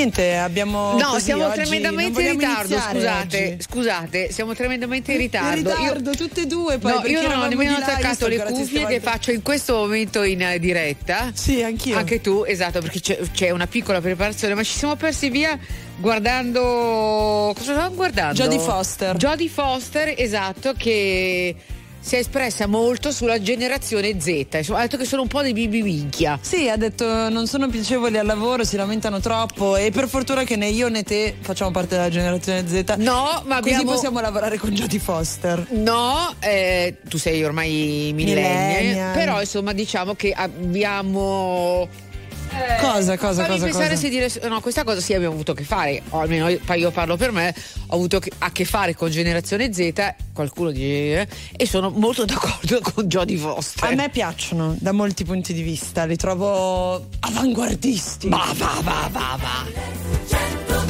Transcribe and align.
Niente, 0.00 0.36
abbiamo. 0.36 0.96
No, 0.98 1.18
siamo 1.18 1.44
oggi 1.44 1.60
tremendamente 1.60 2.22
in 2.22 2.30
ritardo. 2.30 2.74
Scusate, 2.78 3.44
oggi. 3.52 3.62
scusate, 3.62 4.32
siamo 4.32 4.54
tremendamente 4.54 5.12
in 5.12 5.18
ritardo. 5.18 5.58
In 5.58 5.76
ritardo, 5.76 6.10
Io- 6.10 6.16
tutte 6.16 6.40
e 6.42 6.46
due. 6.46 6.78
Poi, 6.78 6.92
No, 6.92 7.06
io 7.06 7.28
non 7.28 7.38
ho 7.40 7.46
nemmeno 7.46 7.76
attaccato 7.76 8.26
le 8.26 8.38
cuffie 8.42 8.86
che 8.86 9.00
faccio 9.00 9.30
in 9.30 9.42
questo 9.42 9.74
momento 9.74 10.22
in 10.22 10.40
eh, 10.40 10.58
diretta. 10.58 11.30
Sì, 11.34 11.62
anch'io. 11.62 11.98
Anche 11.98 12.22
tu, 12.22 12.44
esatto, 12.46 12.80
perché 12.80 13.00
c'è, 13.00 13.18
c'è 13.30 13.50
una 13.50 13.66
piccola 13.66 14.00
preparazione, 14.00 14.54
ma 14.54 14.62
ci 14.62 14.72
siamo 14.72 14.96
persi 14.96 15.28
via 15.28 15.58
guardando. 15.98 17.52
Cosa 17.54 17.72
stavamo 17.72 17.94
guardando? 17.94 18.34
Jodie 18.34 18.58
Foster. 18.58 19.16
Jodie 19.16 19.48
Foster, 19.50 20.14
esatto, 20.16 20.72
che 20.72 21.54
si 22.00 22.16
è 22.16 22.18
espressa 22.18 22.66
molto 22.66 23.12
sulla 23.12 23.40
generazione 23.40 24.20
Z. 24.20 24.46
Insomma, 24.52 24.78
ha 24.78 24.82
detto 24.82 24.96
che 24.96 25.04
sono 25.04 25.22
un 25.22 25.28
po' 25.28 25.42
dei 25.42 25.52
bibi 25.52 25.82
minchia. 25.82 26.38
Sì, 26.40 26.68
ha 26.68 26.76
detto 26.76 27.28
non 27.28 27.46
sono 27.46 27.68
piacevoli 27.68 28.16
al 28.18 28.26
lavoro, 28.26 28.64
si 28.64 28.76
lamentano 28.76 29.20
troppo 29.20 29.76
e 29.76 29.90
per 29.90 30.08
fortuna 30.08 30.42
che 30.44 30.56
né 30.56 30.68
io 30.68 30.88
né 30.88 31.02
te 31.02 31.36
facciamo 31.40 31.70
parte 31.70 31.96
della 31.96 32.08
generazione 32.08 32.66
Z. 32.66 32.94
No, 32.98 33.42
ma 33.46 33.60
Così 33.60 33.74
abbiamo. 33.74 33.92
possiamo 33.92 34.20
lavorare 34.20 34.58
con 34.58 34.70
Jodie 34.70 34.98
Foster. 34.98 35.66
No, 35.70 36.34
eh, 36.40 36.96
tu 37.08 37.18
sei 37.18 37.44
ormai 37.44 38.12
millennial, 38.14 38.80
Millennial. 38.82 39.12
però 39.12 39.40
insomma 39.40 39.72
diciamo 39.72 40.14
che 40.14 40.32
abbiamo... 40.32 41.88
eh, 42.50 42.80
Cosa, 42.80 43.16
cosa, 43.16 43.44
fammi 43.44 43.58
cosa, 43.58 43.64
pensare 43.64 43.88
cosa? 43.90 44.00
se 44.00 44.08
dire 44.08 44.28
no 44.48 44.60
questa 44.60 44.84
cosa 44.84 45.00
sì 45.00 45.14
abbiamo 45.14 45.34
avuto 45.34 45.52
a 45.52 45.54
che 45.54 45.64
fare 45.64 46.02
o 46.10 46.20
almeno 46.20 46.48
io, 46.48 46.60
io 46.74 46.90
parlo 46.90 47.16
per 47.16 47.30
me 47.30 47.54
ho 47.88 47.94
avuto 47.94 48.20
a 48.38 48.50
che 48.50 48.64
fare 48.64 48.94
con 48.94 49.10
generazione 49.10 49.72
Z 49.72 49.92
qualcuno 50.32 50.70
dice 50.70 51.28
e 51.56 51.66
sono 51.66 51.90
molto 51.90 52.24
d'accordo 52.24 52.80
con 52.92 53.04
Jodie 53.06 53.36
Foster 53.36 53.90
A 53.90 53.94
me 53.94 54.08
piacciono 54.10 54.76
da 54.78 54.92
molti 54.92 55.24
punti 55.24 55.52
di 55.52 55.62
vista, 55.62 56.04
li 56.04 56.16
trovo 56.16 57.06
avanguardisti. 57.20 58.28
va 58.28 58.52
va 58.56 58.80
va 58.82 59.08
va 59.12 59.38
va 59.40 60.89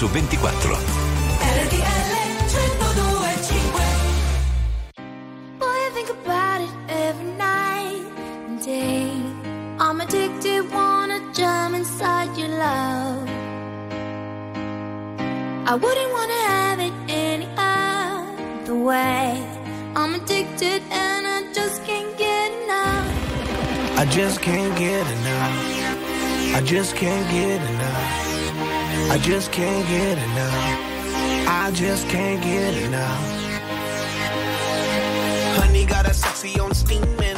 su 0.00 0.08
24. 0.08 0.79
Can't 29.52 29.88
get 29.88 30.16
enough. 30.16 31.48
I 31.48 31.70
just 31.74 32.08
can't 32.08 32.40
get 32.42 32.74
enough. 32.84 33.40
Honey 35.58 35.84
got 35.84 36.06
a 36.06 36.14
sexy 36.14 36.60
on 36.60 36.72
steaming. 36.72 37.36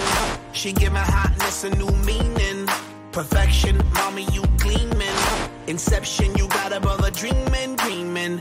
She 0.52 0.72
give 0.72 0.92
my 0.92 1.00
hotness 1.00 1.64
a 1.64 1.70
new 1.70 1.90
meaning. 2.04 2.68
Perfection, 3.12 3.80
mommy, 3.94 4.26
you 4.32 4.42
gleaming. 4.58 5.16
Inception, 5.66 6.34
you 6.36 6.48
got 6.48 6.72
a 6.72 6.80
brother 6.80 7.10
dreaming, 7.10 7.76
dreaming. 7.76 8.40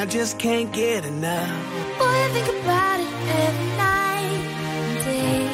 I 0.00 0.06
just 0.06 0.38
can't 0.38 0.72
get 0.72 1.04
enough. 1.04 1.62
Boy, 1.98 2.06
I 2.06 2.28
think 2.32 2.48
about 2.48 3.00
it 3.00 3.12
every 3.44 3.70
night 3.76 4.40
and 4.72 5.04
day. 5.04 5.44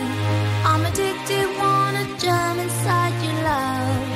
I'm 0.71 0.87
addicted, 0.87 1.47
wanna 1.59 2.05
jump 2.17 2.61
inside 2.61 3.15
your 3.27 3.39
love. 3.43 4.07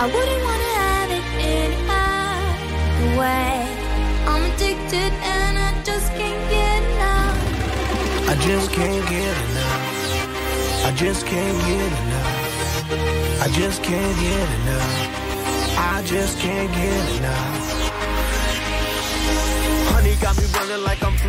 I 0.00 0.04
wouldn't 0.08 0.42
wanna 0.48 0.70
have 0.80 1.10
it 1.18 1.26
any 1.36 1.80
other 2.00 3.10
way. 3.20 3.60
I'm 4.24 4.42
addicted 4.52 5.12
and 5.36 5.54
I 5.68 5.70
just 5.84 6.08
can't 6.16 6.42
get 6.48 6.80
enough. 6.94 7.38
I 8.32 8.34
just 8.48 8.72
can't 8.72 9.04
get 9.14 9.36
enough. 9.46 10.86
I 10.88 10.92
just 10.96 11.26
can't 11.26 11.58
get 11.68 11.92
enough. 12.00 13.42
I 13.44 13.48
just 13.60 13.82
can't 13.82 14.16
get 14.26 14.48
enough. 14.60 14.96
I 15.76 16.02
just 16.06 16.38
can't 16.38 16.72
get 16.72 17.18
enough. 17.18 17.61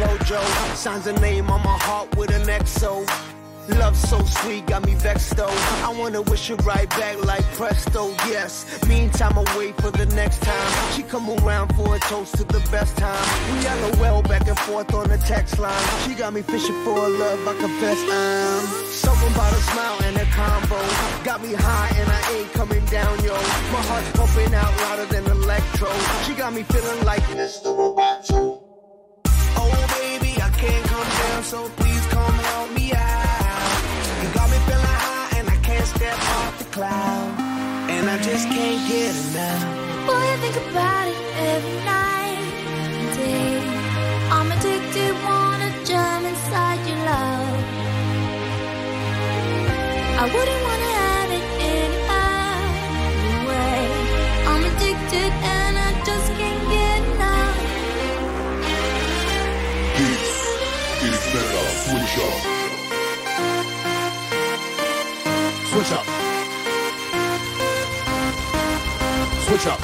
Flojo. 0.03 0.75
Signs 0.75 1.07
a 1.07 1.13
name 1.13 1.49
on 1.49 1.61
my 1.63 1.77
heart 1.79 2.15
with 2.17 2.31
an 2.31 2.43
XO. 2.43 3.07
Love 3.79 3.95
so 3.95 4.19
sweet, 4.25 4.65
got 4.67 4.85
me 4.85 4.93
vexed 4.95 5.37
though. 5.37 5.55
I 5.87 5.95
wanna 5.97 6.21
wish 6.23 6.49
it 6.49 6.61
right 6.65 6.89
back 6.89 7.23
like 7.23 7.45
presto, 7.53 8.09
yes. 8.27 8.65
Meantime, 8.89 9.39
I 9.39 9.57
wait 9.57 9.79
for 9.79 9.89
the 9.89 10.05
next 10.07 10.41
time. 10.41 10.91
She 10.91 11.01
come 11.03 11.29
around 11.29 11.73
for 11.75 11.95
a 11.95 11.99
toast 11.99 12.35
to 12.37 12.43
the 12.43 12.59
best 12.71 12.97
time. 12.97 13.25
We 13.53 14.01
LOL 14.01 14.21
back 14.23 14.47
and 14.49 14.59
forth 14.59 14.93
on 14.93 15.07
the 15.07 15.17
text 15.17 15.59
line. 15.59 15.85
She 16.05 16.13
got 16.13 16.33
me 16.33 16.41
fishing 16.41 16.75
for 16.83 17.05
a 17.05 17.07
love, 17.07 17.47
I 17.47 17.53
confess 17.55 17.99
I'm. 18.03 18.85
Something 18.87 19.31
about 19.31 19.53
a 19.53 19.61
smile 19.71 19.97
and 20.03 20.17
a 20.17 20.25
combo. 20.25 20.79
Got 21.23 21.41
me 21.41 21.53
high 21.53 21.95
and 21.95 22.09
I 22.11 22.21
ain't 22.35 22.51
coming 22.51 22.83
down, 22.87 23.23
yo. 23.23 23.33
My 23.71 23.81
heart's 23.87 24.11
pumping 24.11 24.53
out 24.53 24.75
louder 24.81 25.05
than 25.05 25.23
electro. 25.31 25.89
She 26.25 26.33
got 26.33 26.51
me 26.51 26.63
feeling 26.63 27.05
like 27.05 27.23
Mr. 27.31 27.67
Roboto. 27.67 28.62
So 31.43 31.67
please 31.75 32.05
come 32.07 32.37
help 32.49 32.69
me 32.73 32.93
out. 32.93 33.83
You 34.21 34.27
got 34.33 34.49
me 34.49 34.57
feeling 34.67 34.97
high 35.05 35.39
and 35.39 35.49
I 35.49 35.57
can't 35.57 35.85
step 35.85 36.17
off 36.39 36.57
the 36.57 36.65
cloud. 36.75 37.29
And 37.89 38.09
I 38.09 38.17
just 38.17 38.47
can't 38.47 38.81
get 38.87 39.11
enough. 39.11 39.63
Boy, 40.07 40.23
I 40.33 40.37
think 40.43 40.55
about 40.55 41.05
it 41.13 41.19
every 41.51 41.79
night 41.83 42.43
and 42.95 43.09
day. 43.19 43.59
I'm 44.35 44.49
addicted, 44.55 45.13
wanna 45.27 45.69
jump 45.83 46.23
inside 46.31 46.79
your 46.87 47.01
love. 47.11 47.59
I 50.21 50.25
wouldn't 50.33 50.61
wanna 50.67 50.91
have 51.03 51.29
it 51.39 51.45
any 51.75 51.99
other 52.23 53.35
way. 53.49 53.79
I'm 54.51 54.63
addicted 54.71 55.31
Switch 65.83 65.97
up. 65.97 66.05
Switch 69.41 69.67
up. 69.67 69.79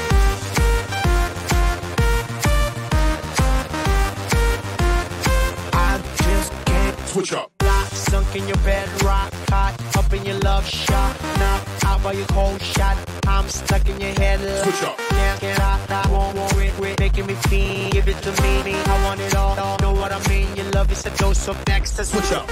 I 5.74 6.02
just 6.16 6.54
can't 6.66 7.00
Switch 7.10 7.34
up. 7.34 7.52
Lock, 7.64 7.88
sunk 7.88 8.34
in 8.38 8.48
your 8.48 8.56
bed, 8.58 8.88
rock 9.04 9.39
hot, 9.60 9.74
up 9.98 10.14
in 10.14 10.26
your 10.26 10.40
love 10.40 10.66
shot, 10.68 11.14
knock 11.40 11.62
out 11.86 12.00
by 12.04 12.14
your 12.14 12.28
cold 12.28 12.62
shot. 12.62 12.96
I'm 13.28 13.48
stuck 13.50 13.88
in 13.90 14.00
your 14.00 14.16
head, 14.22 14.40
Switch 14.64 14.84
up. 14.90 14.98
Can't 14.98 15.40
get 15.42 15.60
out, 15.60 15.80
I 15.90 16.04
won't 16.12 16.36
worry, 16.38 16.70
quit 16.78 17.00
making 17.00 17.28
me 17.28 17.36
feel. 17.50 17.90
Give 17.92 18.08
it 18.08 18.20
to 18.26 18.32
me, 18.42 18.74
I 18.94 18.96
want 19.06 19.20
it 19.22 19.36
all. 19.36 19.56
Know 19.84 19.94
what 20.02 20.12
I 20.12 20.20
mean? 20.30 20.48
Your 20.56 20.70
love 20.78 20.92
is 20.92 21.06
a 21.06 21.12
dose 21.22 21.48
of 21.48 21.58
next. 21.68 21.92
Switch 22.12 22.32
up. 22.40 22.48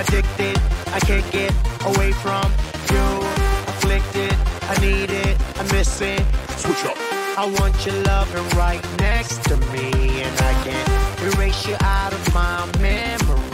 Addicted, 0.00 0.56
I 0.96 1.00
can't 1.08 1.28
get 1.38 1.52
away 1.90 2.10
from 2.24 2.46
you. 2.92 3.06
Afflicted, 3.72 4.34
I 4.72 4.74
need 4.86 5.10
it, 5.24 5.34
I 5.60 5.62
miss 5.74 6.00
it. 6.00 6.24
Switch 6.62 6.84
up. 6.90 6.98
I 7.42 7.44
want 7.58 7.74
your 7.86 7.98
loving 8.10 8.48
right 8.58 8.84
next 8.98 9.44
to 9.48 9.56
me, 9.72 9.88
and 10.26 10.36
I 10.50 10.52
can't 10.64 10.90
erase 11.28 11.66
you 11.68 11.76
out 11.80 12.12
of 12.12 12.34
my 12.34 12.66
memory. 12.78 13.49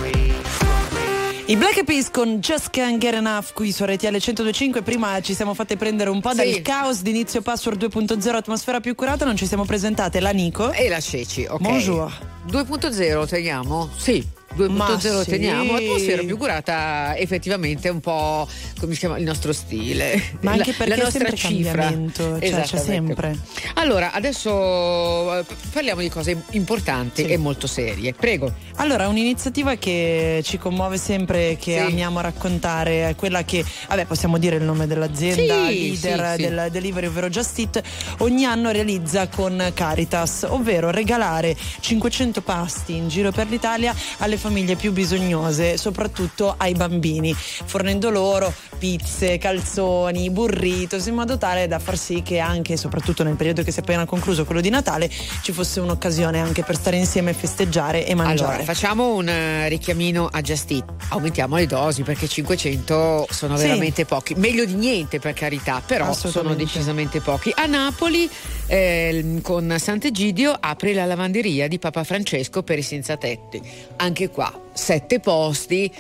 I 1.49 1.57
Black 1.57 1.85
Peas 1.85 2.11
con 2.11 2.41
Just 2.41 2.71
Can't 2.71 2.99
Get 2.99 3.15
Enough 3.15 3.53
qui 3.55 3.71
su 3.71 3.85
RTL 3.85 4.07
1025 4.09 4.83
prima 4.83 5.21
ci 5.21 5.33
siamo 5.33 5.55
fatte 5.55 5.77
prendere 5.77 6.11
un 6.11 6.21
po' 6.21 6.31
Sì. 6.31 6.37
dal 6.37 6.63
caos 6.63 7.03
di 7.03 7.11
inizio 7.11 7.41
password 7.41 7.85
2.0 7.85 8.35
atmosfera 8.35 8.81
più 8.81 8.97
curata 8.97 9.25
non 9.25 9.37
ci 9.37 9.47
siamo 9.47 9.65
presentate 9.65 10.19
la 10.19 10.31
Nico 10.31 10.73
E 10.73 10.89
la 10.89 10.99
Ceci, 11.01 11.47
ok. 11.49 11.61
Bonjour. 11.61 12.13
2.0 12.51 13.29
teniamo? 13.29 13.89
Sì. 13.97 14.27
2.0 14.57 14.69
Ma 14.73 14.99
sì. 14.99 15.31
teniamo, 15.31 15.75
atmosfera 15.75 16.23
più 16.23 16.37
curata, 16.37 17.15
effettivamente 17.17 17.89
è 17.89 17.91
un 17.91 18.01
po' 18.01 18.49
come 18.81 18.93
si 18.95 19.01
chiama 19.01 19.19
il 19.19 19.25
nostro 19.25 19.53
stile. 19.53 20.21
Ma 20.41 20.53
anche 20.53 20.71
La- 20.71 20.77
perché 20.77 20.97
la 20.97 21.03
nostra 21.05 21.33
cifra. 21.33 21.93
cioè, 22.15 22.63
c'è 22.63 22.79
sempre. 22.79 23.39
Allora, 23.75 24.13
adesso 24.13 25.39
eh, 25.39 25.45
parliamo 25.73 26.01
di 26.01 26.09
cose 26.09 26.43
importanti 26.51 27.25
Sì. 27.25 27.29
e 27.31 27.37
molto 27.37 27.67
serie. 27.67 28.13
Prego. 28.15 28.53
Allora, 28.77 29.09
un'iniziativa 29.09 29.75
che 29.77 30.41
ci 30.45 30.59
commuove 30.59 30.97
sempre, 30.99 31.57
che 31.61 31.73
Sì. 31.75 31.79
amiamo 31.93 32.21
raccontare, 32.21 33.09
è 33.11 33.15
quella 33.15 33.45
che, 33.45 33.65
vabbè, 33.89 34.05
possiamo 34.07 34.39
dire 34.39 34.57
il 34.57 34.63
nome 34.63 34.87
dell'azienda, 34.87 35.67
Sì, 35.69 35.99
leader 36.01 36.37
del 36.37 36.69
delivery, 36.71 37.07
ovvero 37.07 37.29
Just 37.29 37.59
Eat, 37.59 37.83
ogni 38.19 38.45
anno 38.45 38.71
realizza 38.71 39.29
con 39.29 39.71
Caritas, 39.75 40.47
ovvero 40.49 40.91
regalare 40.91 41.57
500 41.81 42.41
pasti 42.43 42.95
in 42.97 43.09
giro 43.09 43.31
per 43.33 43.49
l'Italia 43.49 43.95
alle 44.19 44.37
famiglie 44.37 44.45
più 44.77 44.93
bisognose, 44.93 45.77
soprattutto 45.77 46.55
ai 46.57 46.73
bambini, 46.75 47.35
fornendo 47.35 48.11
loro 48.11 48.53
pizze, 48.79 49.39
calzoni, 49.39 50.31
burritos, 50.31 51.07
in 51.07 51.15
modo 51.15 51.37
tale 51.37 51.67
da 51.67 51.79
far 51.79 51.97
sì 51.99 52.23
che 52.23 52.39
anche 52.39 52.77
soprattutto 52.77 53.23
nel 53.25 53.35
periodo 53.35 53.63
che 53.63 53.73
si 53.73 53.79
è 53.79 53.83
appena 53.83 54.05
concluso, 54.05 54.45
quello 54.45 54.61
di 54.61 54.69
Natale, 54.71 55.11
ci 55.43 55.53
fosse 55.53 55.81
un'occasione 55.81 56.41
anche 56.41 56.63
per 56.63 56.77
stare 56.77 56.97
insieme, 56.97 57.33
festeggiare 57.33 58.07
e 58.07 58.15
mangiare. 58.15 58.49
Allora, 58.51 58.65
facciamo 58.65 59.15
un 59.15 59.29
eh, 59.29 59.69
richiamino 59.69 60.29
a 60.31 60.41
Just 60.41 60.71
Eat. 60.71 60.85
Aumentiamo 61.09 61.57
le 61.57 61.67
dosi 61.67 62.03
perché 62.03 62.29
500 62.29 63.27
sono 63.31 63.57
Sì. 63.57 63.63
veramente 63.65 64.05
pochi. 64.05 64.35
Meglio 64.35 64.65
di 64.65 64.75
niente, 64.75 65.19
per 65.19 65.33
carità, 65.33 65.83
però 65.85 66.13
sono 66.13 66.55
decisamente 66.55 67.21
pochi. 67.21 67.53
A 67.57 67.67
Napoli, 67.67 68.29
eh, 68.67 69.39
con 69.43 69.75
Sant'Egidio, 69.79 70.57
apre 70.59 70.93
la 70.95 71.05
lavanderia 71.07 71.67
di 71.69 71.79
Papa 71.79 72.05
Francesco 72.05 72.63
per 72.63 72.79
i 72.79 72.83
senza 72.83 73.17
tetti. 73.17 73.61
Anche 73.97 74.29
qua, 74.37 74.53
sette 74.75 75.19
posti. 75.19 75.91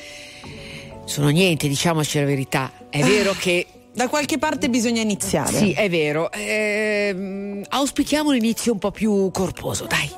Sono 1.06 1.30
niente, 1.30 1.68
diciamoci 1.68 2.18
la 2.18 2.26
verità. 2.26 2.70
È 2.90 3.00
vero 3.02 3.32
che 3.38 3.66
Da 3.94 4.08
qualche 4.08 4.36
parte 4.36 4.68
bisogna 4.68 5.00
iniziare. 5.00 5.56
Sì, 5.56 5.72
è 5.72 5.88
vero. 5.88 6.30
Ehm, 6.30 7.64
auspichiamo 7.66 8.28
un 8.28 8.36
inizio 8.36 8.72
un 8.72 8.78
po' 8.78 8.90
più 8.90 9.30
corposo, 9.32 9.86
dai. 9.86 10.10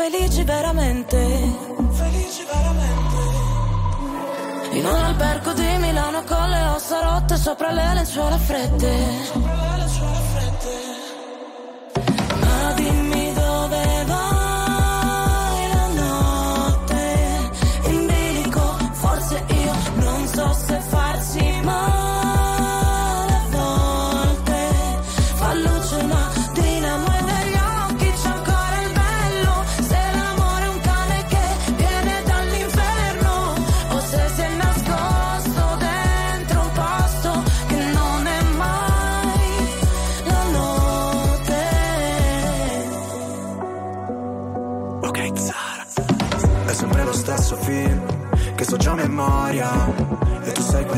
Felici 0.00 0.44
veramente. 0.44 1.18
Felici 1.90 2.42
veramente. 2.50 3.16
In 4.78 4.86
un 4.86 4.94
albergo 4.94 5.52
di 5.52 5.76
Milano 5.78 6.22
con 6.24 6.48
le 6.48 6.62
ossa 6.68 7.00
rotte 7.02 7.36
sopra 7.36 7.70
le 7.70 7.94
lenzuola 7.94 8.38
fredde. 8.38 9.59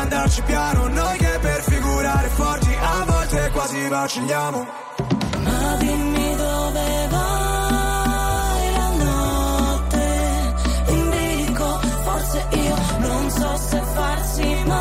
andarci 0.00 0.42
piano 0.42 0.88
Noi 0.88 1.18
che 1.18 1.38
per 1.40 1.62
figurare 1.62 2.28
forti 2.28 2.74
A 2.80 3.04
volte 3.04 3.50
quasi 3.52 3.88
vacilliamo. 3.88 4.66
Ma 5.42 5.76
dimmi 5.78 6.36
dove 6.36 7.08
vai 7.10 8.72
la 8.72 8.90
notte 9.04 10.54
in 10.88 11.10
bilico, 11.10 11.80
forse 12.04 12.46
io 12.50 12.76
non 12.98 13.30
so 13.30 13.56
se 13.56 13.82
farsi 13.94 14.62
male 14.66 14.75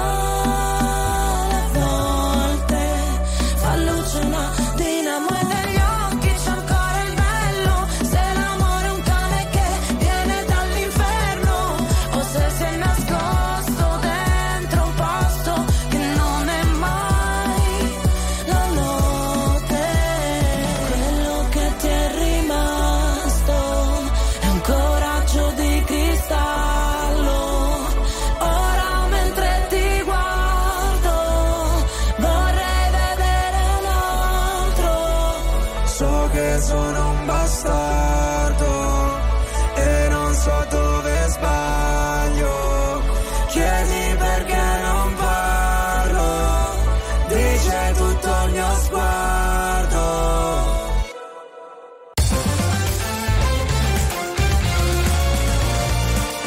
Dice 47.65 47.93
tutto 47.97 48.29
il 48.45 48.51
mio 48.51 48.75
sguardo 48.75 50.03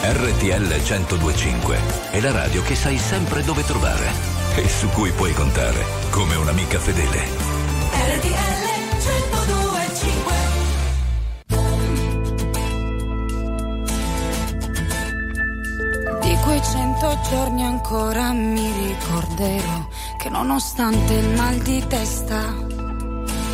RTL 0.01 0.81
1025 0.81 1.79
è 2.13 2.21
la 2.21 2.31
radio 2.31 2.63
che 2.63 2.77
sai 2.77 2.97
sempre 2.99 3.43
dove 3.43 3.65
trovare 3.65 4.13
e 4.55 4.69
su 4.69 4.89
cui 4.91 5.11
puoi 5.11 5.33
contare 5.33 5.85
come 6.11 6.37
un'amica 6.37 6.79
fedele. 6.79 7.19
RTL 7.91 8.69
1025 8.95 10.35
Di 16.21 16.37
quei 16.45 16.63
cento 16.63 17.19
giorni 17.29 17.65
ancora 17.65 18.33
mi 18.33 18.73
ricorderò 18.87 19.98
che 20.19 20.29
nonostante 20.31 21.15
il 21.15 21.29
mal 21.37 21.57
di 21.59 21.85
testa 21.87 22.53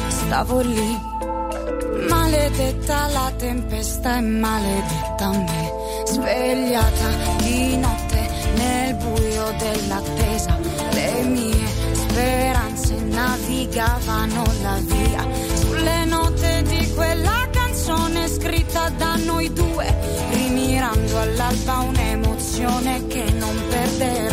stavo 0.08 0.60
lì. 0.60 1.12
Maledetta 2.08 3.06
la 3.08 3.32
tempesta 3.36 4.16
e 4.16 4.20
maledetta 4.20 5.28
me, 5.30 5.72
svegliata 6.06 7.08
di 7.38 7.76
notte 7.76 8.30
nel 8.56 8.94
buio 8.94 9.54
dell'attesa. 9.58 10.58
Le 10.92 11.22
mie 11.24 11.66
speranze 11.92 12.94
navigavano 12.94 14.44
la 14.62 14.78
via 14.80 15.26
sulle 15.54 16.04
note 16.06 16.62
di 16.62 16.92
quella 16.94 17.46
canzone 17.50 18.26
scritta 18.28 18.88
da 18.90 19.16
noi 19.16 19.52
due, 19.52 19.94
rimirando 20.30 21.20
all'alba 21.20 21.78
un'emozione 21.80 23.06
che 23.06 23.30
non 23.32 23.54
perderò 23.68 24.23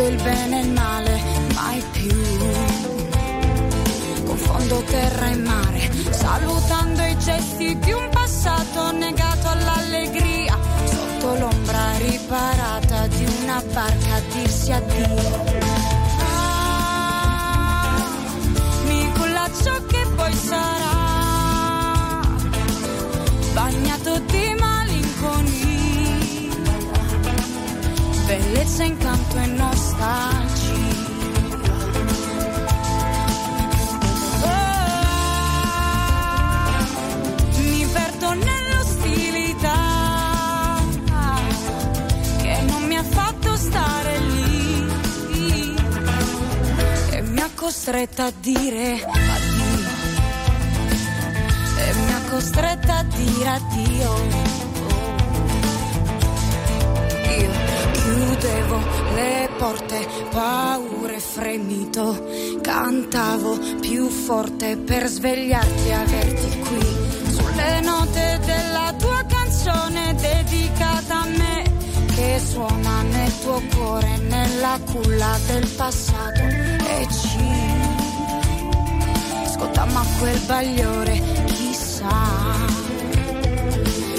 Confondo 0.00 0.16
il 0.16 0.22
bene 0.22 0.60
e 0.60 0.62
il 0.62 0.70
male, 0.72 1.20
mai 1.54 1.84
più. 1.92 2.08
Confondo 4.24 4.82
terra 4.86 5.26
e 5.26 5.36
mare, 5.36 5.90
salutando 6.10 7.02
i 7.02 7.18
gesti 7.18 7.78
di 7.78 7.92
un 7.92 8.08
passato 8.10 8.92
negato 8.92 9.48
all'allegria, 9.48 10.58
sotto 10.84 11.34
l'ombra 11.34 11.98
riparata 11.98 13.08
di 13.08 13.26
una 13.42 13.62
barca 13.72 14.14
a 14.14 14.20
dirsi 14.32 14.72
addio. 14.72 15.68
Ah, 16.18 16.48
mi 18.86 19.12
ciò 19.62 19.84
che 19.86 20.06
poi 20.16 20.32
sarà, 20.32 20.98
bagnato 23.52 24.18
di 24.20 24.54
malinconia, 24.58 25.70
bellezza, 28.26 28.84
incanto 28.84 29.36
e 29.36 29.46
non 29.46 29.69
costretta 47.90 48.26
a 48.26 48.32
dire 48.40 48.92
addio. 48.94 49.88
E 51.78 51.94
mi 51.94 52.12
ha 52.12 52.20
costretta 52.30 52.96
a 52.98 53.02
dire 53.04 53.48
addio 53.48 54.49
chiudevo 58.10 58.78
le 59.14 59.48
porte, 59.56 60.08
paure 60.30 61.20
fremito, 61.20 62.26
cantavo 62.60 63.58
più 63.80 64.08
forte 64.08 64.76
per 64.76 65.06
svegliarti 65.06 65.88
e 65.88 65.92
averti 65.92 66.58
qui, 66.58 66.86
sulle 67.30 67.80
note 67.82 68.40
della 68.44 68.92
tua 68.98 69.24
canzone 69.28 70.14
dedicata 70.16 71.20
a 71.20 71.26
me, 71.26 71.62
che 72.14 72.40
suona 72.44 73.02
nel 73.02 73.40
tuo 73.42 73.62
cuore, 73.74 74.16
nella 74.28 74.78
culla 74.90 75.38
del 75.46 75.68
passato. 75.76 76.40
E 76.42 77.06
ci 77.10 77.38
scottammo 79.52 79.98
a 79.98 80.06
quel 80.18 80.40
bagliore, 80.46 81.22
chissà 81.44 82.58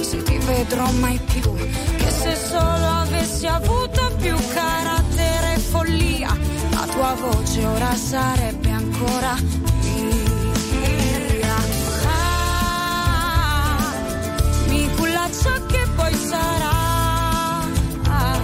se 0.02 0.24
ti 0.24 0.38
vedrò 0.38 0.90
mai 0.94 1.20
più, 1.26 1.54
che 1.98 2.10
se 2.10 2.36
solo 2.36 2.91
avessi 3.12 3.46
avuto 3.46 4.16
più 4.18 4.36
carattere 4.54 5.56
e 5.56 5.60
follia, 5.60 6.34
la 6.72 6.88
tua 6.88 7.14
voce 7.16 7.66
ora 7.66 7.94
sarebbe 7.94 8.70
ancora 8.70 9.36
mia. 9.82 11.56
Ah, 12.08 13.94
mi 14.68 14.90
ciò 15.42 15.66
che 15.66 15.86
poi 15.96 16.14
sarà, 16.14 17.66
ah, 18.08 18.40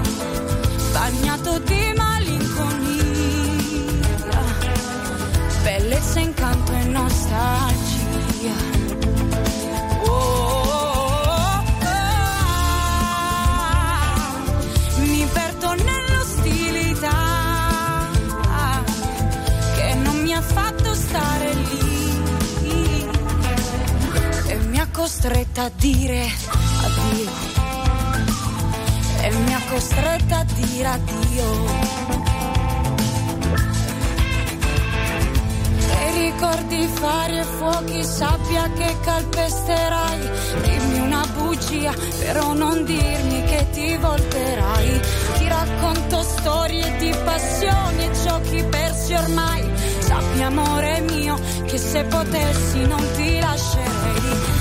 bagnato 0.91 1.59
di 1.59 1.93
malinconia, 1.95 3.05
bellezza, 5.63 6.19
incanto 6.19 6.73
e 6.73 6.83
nostalgia. 6.83 7.76
Costretta 25.07 25.63
a 25.63 25.71
dire 25.73 26.19
addio. 26.83 27.31
E 29.21 29.31
mi 29.31 29.53
ha 29.53 29.61
costretta 29.69 30.39
a 30.39 30.43
dire 30.43 30.87
addio. 30.87 31.45
E 35.97 36.11
ricordi 36.11 36.89
fari 36.91 37.37
e 37.37 37.43
fuochi 37.43 38.03
sabbia 38.03 38.69
che 38.73 38.95
calpesterai. 39.01 40.29
Dimmi 40.63 40.99
una 40.99 41.25
bugia 41.37 41.93
però 42.19 42.51
non 42.51 42.83
dirmi 42.83 43.43
che 43.45 43.65
ti 43.71 43.95
volterai. 43.95 45.01
Ti 45.37 45.47
racconto 45.47 46.21
storie 46.21 46.97
di 46.97 47.15
passioni 47.23 48.03
e 48.03 48.11
giochi 48.25 48.61
persi 48.69 49.13
ormai. 49.13 49.71
Sappi 49.99 50.41
amore 50.41 50.99
mio 50.99 51.39
che 51.65 51.77
se 51.77 52.03
potessi 52.03 52.85
non 52.85 53.03
ti 53.15 53.39
lascerei 53.39 54.56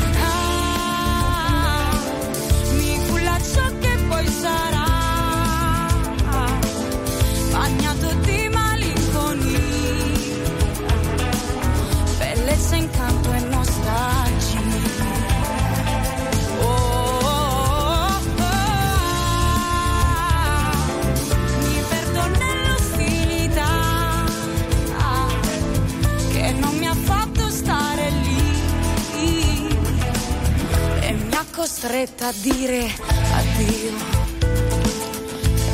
costretta 31.56 32.28
a 32.28 32.34
dire 32.36 32.84
addio. 33.32 34.14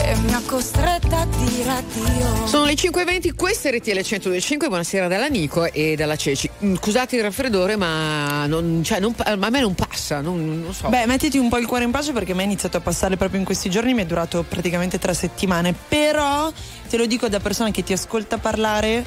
E 0.05 0.17
mi 0.17 0.33
ha 0.33 0.41
costretta 0.47 1.23
a 1.23 1.27
dire 1.27 1.71
addio. 1.71 2.47
Sono 2.47 2.67
le 2.67 2.75
5.20, 2.75 3.35
questa 3.35 3.69
è 3.69 3.77
RTL 3.77 4.01
125, 4.01 4.69
buonasera 4.69 5.09
dalla 5.09 5.27
Nico 5.27 5.65
e 5.65 5.97
dalla 5.97 6.15
Ceci. 6.15 6.49
Mm, 6.65 6.77
Scusate 6.77 7.17
il 7.17 7.23
raffreddore, 7.23 7.75
ma, 7.75 8.47
non, 8.47 8.83
cioè, 8.85 9.01
non 9.01 9.13
a 9.19 9.35
me 9.35 9.61
non 9.61 9.75
passa, 9.75 10.21
non, 10.21 10.63
non 10.63 10.73
so. 10.73 10.89
Beh, 10.89 11.07
mettiti 11.07 11.37
un 11.37 11.49
po' 11.49 11.59
il 11.59 11.67
cuore 11.67 11.83
in 11.83 11.91
pace 11.91 12.13
perché 12.13 12.31
a 12.31 12.37
me 12.37 12.43
è 12.43 12.47
iniziato 12.47 12.77
a 12.77 12.81
passare 12.81 13.17
proprio 13.17 13.41
in 13.41 13.45
questi 13.45 13.69
giorni, 13.69 13.93
mi 13.93 14.03
è 14.03 14.07
durato 14.07 14.45
praticamente 14.49 15.01
tre 15.01 15.15
settimane. 15.15 15.75
Però, 15.89 16.53
te 16.89 16.97
lo 16.97 17.07
dico 17.07 17.29
da 17.29 17.41
persona 17.41 17.73
che 17.73 17.83
ti 17.83 17.93
ascolta 17.93 18.39
parlare, 18.39 19.05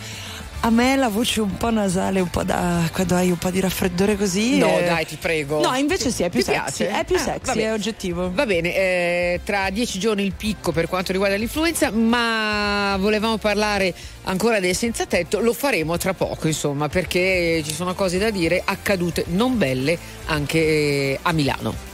a 0.65 0.71
me 0.71 0.95
la 0.95 1.09
voce 1.09 1.41
un 1.41 1.57
po' 1.57 1.69
nasale, 1.69 2.19
un 2.19 2.29
po' 2.29 2.41
da 2.43 2.89
quando 2.91 3.13
hai 3.13 3.29
un 3.29 3.37
po' 3.37 3.51
di 3.51 3.59
raffreddore 3.59 4.17
così. 4.17 4.57
No, 4.57 4.79
eh, 4.79 4.83
dai, 4.85 5.05
ti 5.05 5.15
prego. 5.15 5.61
No, 5.61 5.75
invece 5.75 6.09
sì, 6.09 6.23
è 6.23 6.29
più 6.29 6.39
Ti 6.39 6.45
sexy. 6.45 6.85
piace? 6.85 6.99
È 7.01 7.05
più 7.05 7.15
Ah, 7.17 7.19
sexy, 7.19 7.59
è 7.59 7.71
oggettivo. 7.71 8.31
Va 8.33 8.47
bene, 8.47 8.75
eh, 8.75 9.41
tra 9.43 9.69
dieci 9.69 9.99
giorni 9.99 10.23
il 10.23 10.33
picco 10.33 10.71
per 10.71 10.87
quanto 10.87 11.11
riguarda 11.11 11.35
l'influenza, 11.35 11.91
ma 11.91 12.97
volevamo 12.99 13.37
parlare 13.37 13.93
ancora 14.23 14.59
del 14.59 14.75
senza 14.75 15.05
tetto, 15.05 15.39
lo 15.39 15.53
faremo 15.53 15.97
tra 15.97 16.15
poco, 16.15 16.47
insomma, 16.47 16.89
perché 16.89 17.61
ci 17.63 17.71
sono 17.71 17.93
cose 17.93 18.17
da 18.17 18.31
dire 18.31 18.59
accadute 18.65 19.25
non 19.27 19.59
belle 19.59 19.95
anche 20.25 20.57
eh, 20.57 21.19
a 21.21 21.31
Milano. 21.31 21.93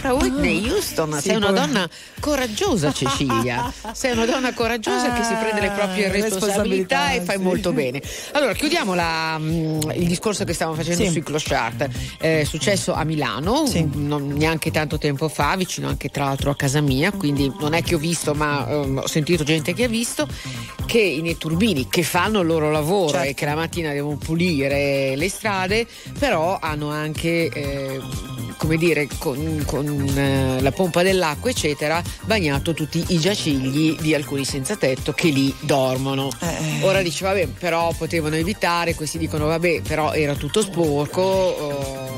Sopra 0.00 0.14
Whitney 0.14 0.66
Houston, 0.68 1.12
Sì, 1.16 1.20
sei 1.28 1.36
una 1.36 1.46
poi- 1.46 1.54
donna 1.56 1.88
coraggiosa 2.20 2.90
Cecilia, 2.92 3.70
sei 3.92 4.12
una 4.12 4.24
donna 4.24 4.52
coraggiosa 4.54 5.12
che 5.12 5.22
si 5.22 5.34
prende 5.34 5.60
le 5.60 5.70
proprie 5.70 6.06
Ah, 6.06 6.10
responsabilità, 6.12 7.10
responsabilità, 7.10 7.12
e 7.12 7.20
fai 7.20 7.36
sì. 7.36 7.42
molto 7.42 7.72
bene. 7.72 8.00
Allora, 8.32 8.54
chiudiamo 8.54 8.94
la, 8.94 9.36
mm, 9.38 9.80
il 9.94 10.06
discorso 10.06 10.44
che 10.44 10.54
stavamo 10.54 10.76
facendo 10.76 11.04
Sì. 11.04 11.10
sui 11.10 11.22
clochard. 11.22 11.88
È 12.18 12.44
successo 12.44 12.94
a 12.94 13.04
Milano, 13.04 13.64
non 13.92 14.28
neanche 14.28 14.70
tanto 14.70 14.96
tempo 14.98 15.28
fa, 15.28 15.54
vicino 15.56 15.88
anche 15.88 16.08
tra 16.08 16.24
l'altro 16.24 16.50
a 16.50 16.56
casa 16.56 16.80
mia, 16.80 17.10
quindi 17.12 17.52
non 17.60 17.74
è 17.74 17.82
che 17.82 17.94
ho 17.94 17.98
visto, 17.98 18.34
ma 18.34 18.66
ehm, 18.68 18.98
ho 19.04 19.06
sentito 19.06 19.44
gente 19.44 19.74
che 19.74 19.84
ha 19.84 19.88
visto 19.88 20.26
che 20.86 20.98
i 20.98 21.20
netturbini 21.20 21.88
che 21.88 22.02
fanno 22.02 22.40
il 22.40 22.46
loro 22.46 22.70
lavoro 22.70 23.10
Certo. 23.12 23.28
e 23.28 23.34
che 23.34 23.44
la 23.44 23.54
mattina 23.54 23.92
devono 23.92 24.16
pulire 24.16 25.14
le 25.14 25.28
strade, 25.28 25.86
però 26.18 26.58
hanno 26.60 26.88
anche 26.90 27.48
eh, 27.48 28.00
come 28.60 28.76
dire 28.76 29.08
con, 29.18 29.62
con, 29.64 30.06
eh, 30.14 30.60
la 30.60 30.70
pompa 30.70 31.02
dell'acqua 31.02 31.48
eccetera 31.48 32.02
bagnato 32.24 32.74
tutti 32.74 33.02
i 33.08 33.18
giacigli 33.18 33.96
di 33.98 34.14
alcuni 34.14 34.44
senza 34.44 34.76
tetto 34.76 35.14
che 35.14 35.30
lì 35.30 35.54
dormono 35.60 36.28
Eh. 36.40 36.84
ora 36.84 37.00
dice 37.00 37.24
vabbè 37.24 37.46
però 37.46 37.90
potevano 37.96 38.36
evitare 38.36 38.94
questi 38.94 39.16
dicono 39.16 39.46
vabbè 39.46 39.80
però 39.80 40.12
era 40.12 40.34
tutto 40.34 40.60
sporco 40.60 41.22
oh, 41.22 42.09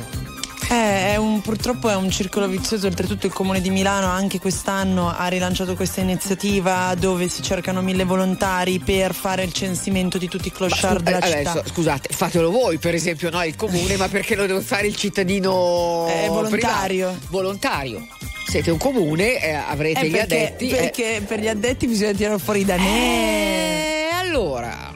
è 1.02 1.16
un- 1.16 1.40
purtroppo 1.40 1.88
è 1.90 1.94
un 1.96 2.10
circolo 2.10 2.46
vizioso, 2.46 2.86
oltretutto 2.86 3.26
il 3.26 3.32
comune 3.32 3.60
di 3.60 3.70
Milano 3.70 4.06
anche 4.06 4.38
quest'anno 4.38 5.08
ha 5.14 5.26
rilanciato 5.28 5.74
questa 5.74 6.00
iniziativa 6.00 6.94
dove 6.98 7.28
si 7.28 7.42
cercano 7.42 7.80
mille 7.82 8.04
volontari 8.04 8.78
per 8.78 9.12
fare 9.14 9.42
il 9.42 9.52
censimento 9.52 10.18
di 10.18 10.28
tutti 10.28 10.48
i 10.48 10.52
clochard 10.52 11.02
della 11.02 11.18
Eh, 11.18 11.32
adesso, 11.40 11.56
città. 11.58 11.68
scusate 11.68 12.08
fatelo 12.14 12.50
voi 12.50 12.78
per 12.78 12.94
esempio 12.94 13.30
no 13.30 13.42
il 13.42 13.56
comune 13.56 13.96
ma 13.96 14.08
perché 14.08 14.34
lo 14.36 14.46
deve 14.46 14.60
fare 14.60 14.86
il 14.86 14.96
cittadino 14.96 16.06
È 16.06 16.26
volontario. 16.28 17.06
privato? 17.08 17.26
volontario 17.30 18.06
siete 18.46 18.70
un 18.70 18.78
comune 18.78 19.42
eh, 19.42 19.52
avrete 19.52 20.00
Eh, 20.00 20.08
gli 20.08 20.10
perché, 20.12 20.34
addetti 20.36 20.68
eh. 20.70 20.76
perché 20.76 21.22
per 21.26 21.40
gli 21.40 21.48
addetti 21.48 21.86
bisogna 21.86 22.12
tirare 22.12 22.38
fuori 22.38 22.60
i 22.60 22.64
danè. 22.64 22.86
Eh, 22.86 24.08
allora 24.20 24.94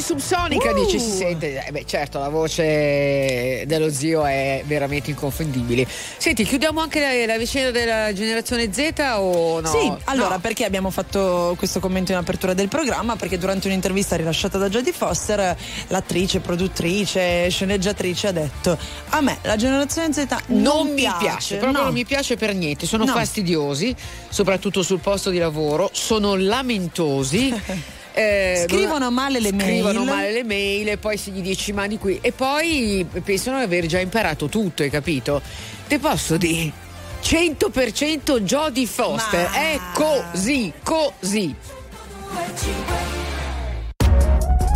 subsonica, 0.00 0.72
dice 0.72 0.98
si 0.98 1.10
sente. 1.10 1.64
Eh 1.66 1.70
beh, 1.72 1.84
certo, 1.86 2.18
la 2.18 2.28
voce 2.28 3.64
dello 3.66 3.90
zio 3.90 4.24
è 4.24 4.62
veramente 4.66 5.10
inconfondibile. 5.10 5.86
Senti, 6.16 6.44
chiudiamo 6.44 6.80
anche 6.80 7.00
la, 7.00 7.26
la 7.32 7.38
vicenda 7.38 7.70
della 7.70 8.12
generazione 8.12 8.72
Z 8.72 8.92
o 9.16 9.60
no? 9.60 9.68
Sì, 9.68 9.92
allora 10.04 10.34
No. 10.36 10.40
perché 10.40 10.64
abbiamo 10.64 10.90
fatto 10.90 11.54
questo 11.58 11.80
commento 11.80 12.12
in 12.12 12.18
apertura 12.18 12.54
del 12.54 12.68
programma? 12.68 13.16
Perché 13.16 13.38
durante 13.38 13.68
un'intervista 13.68 14.16
rilasciata 14.16 14.58
da 14.58 14.68
Jodie 14.68 14.92
Foster, 14.92 15.56
l'attrice, 15.88 16.40
produttrice, 16.40 17.48
sceneggiatrice 17.50 18.26
ha 18.28 18.32
detto: 18.32 18.76
A 19.10 19.20
me 19.20 19.38
la 19.42 19.56
generazione 19.56 20.12
Z 20.12 20.26
non, 20.48 20.62
non 20.62 20.88
mi 20.92 21.08
piace, 21.18 21.56
proprio 21.56 21.78
no. 21.78 21.84
non 21.86 21.92
mi 21.94 22.04
piace 22.04 22.36
per 22.36 22.54
niente, 22.54 22.86
sono 22.86 23.04
No. 23.04 23.12
fastidiosi, 23.12 23.94
soprattutto 24.28 24.82
sul 24.82 24.98
posto 25.00 25.30
di 25.30 25.38
lavoro, 25.38 25.88
sono 25.92 26.34
lamentosi. 26.36 27.54
eh, 28.16 28.64
Scrivono 28.66 29.10
male 29.10 29.40
le 29.40 29.48
scrivono 29.50 30.04
mail. 30.04 30.08
male 30.16 30.32
le 30.32 30.42
mail 30.44 30.88
e 30.88 30.96
poi 30.96 31.18
se 31.18 31.30
gli 31.30 31.42
dici 31.42 31.72
ma 31.72 31.86
di 31.86 31.98
qui 31.98 32.18
e 32.22 32.32
poi 32.32 33.06
pensano 33.22 33.58
di 33.58 33.64
aver 33.64 33.84
già 33.86 34.00
imparato 34.00 34.46
tutto, 34.48 34.82
hai 34.82 34.90
capito? 34.90 35.42
Te 35.86 35.98
posso 35.98 36.36
dire 36.38 36.72
100% 37.22 38.40
Jodie 38.40 38.86
Foster, 38.86 39.48
Ma- 39.50 39.56
è 39.56 39.78
così, 39.92 40.72
così. 40.82 41.54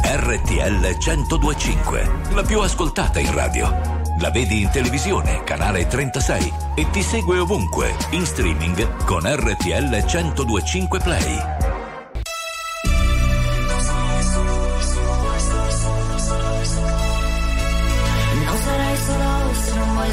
RTL 0.02 0.96
1025, 0.98 2.10
la 2.34 2.42
più 2.42 2.60
ascoltata 2.60 3.20
in 3.20 3.32
radio. 3.32 3.98
La 4.20 4.30
vedi 4.30 4.60
in 4.60 4.70
televisione, 4.70 5.44
canale 5.44 5.86
36 5.86 6.52
e 6.74 6.90
ti 6.90 7.02
segue 7.02 7.38
ovunque, 7.38 7.94
in 8.10 8.26
streaming 8.26 9.04
con 9.04 9.22
RTL 9.24 10.04
1025 10.04 10.98
Play. 11.00 11.69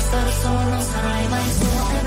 Stare 0.07 0.31
solo, 0.31 0.69
non 0.69 0.81
sarai 0.81 1.27
mai 1.27 1.51
solo. 1.51 2.06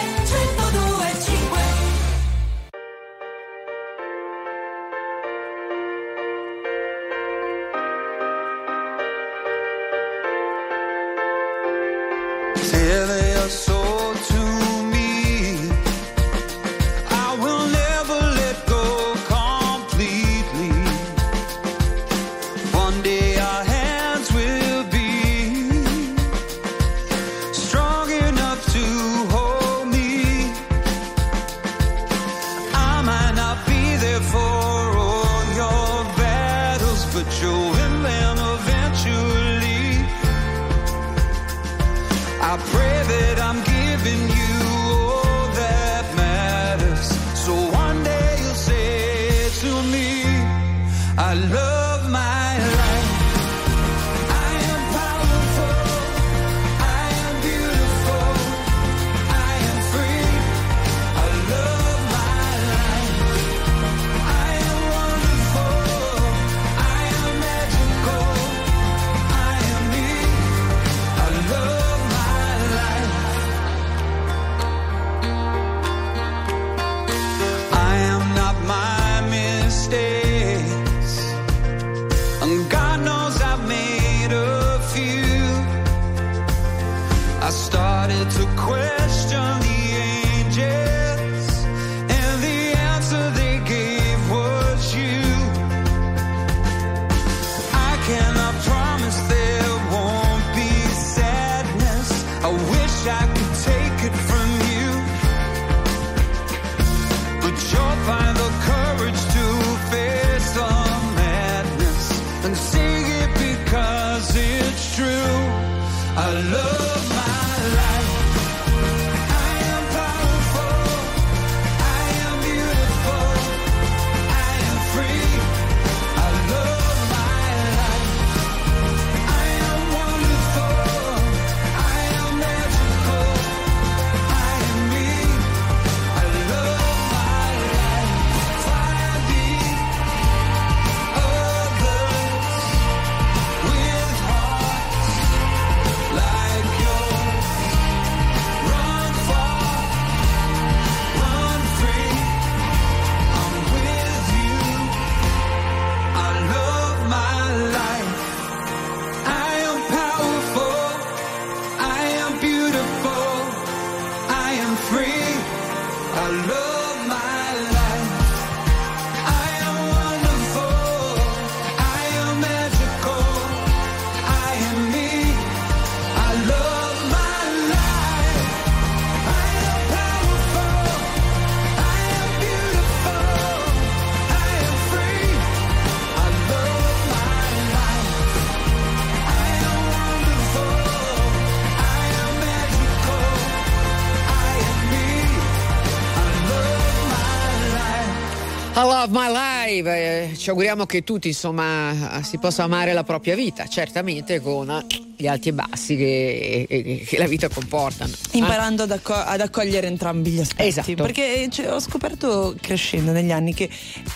ci 200.37 200.49
auguriamo 200.49 200.85
che 200.85 201.03
tutti 201.03 201.27
insomma 201.27 202.21
si 202.23 202.37
possa 202.37 202.63
amare 202.63 202.93
la 202.93 203.03
propria 203.03 203.35
vita, 203.35 203.67
certamente 203.67 204.39
con 204.39 204.85
gli 205.21 205.27
alti 205.27 205.49
e 205.49 205.53
bassi 205.53 205.95
che, 205.95 206.65
che- 206.67 207.03
che 207.07 207.17
la 207.17 207.27
vita 207.27 207.47
comportano. 207.47 208.11
Imparando 208.31 208.83
ad, 208.83 208.91
acco- 208.91 209.13
ad 209.13 209.39
accogliere 209.39 209.87
entrambi 209.87 210.31
gli 210.31 210.39
aspetti. 210.39 210.67
Esatto. 210.67 210.93
Perché 210.95 211.47
cioè, 211.49 211.71
ho 211.71 211.79
scoperto 211.79 212.55
crescendo 212.59 213.11
negli 213.11 213.31
anni 213.31 213.53
che 213.53 213.69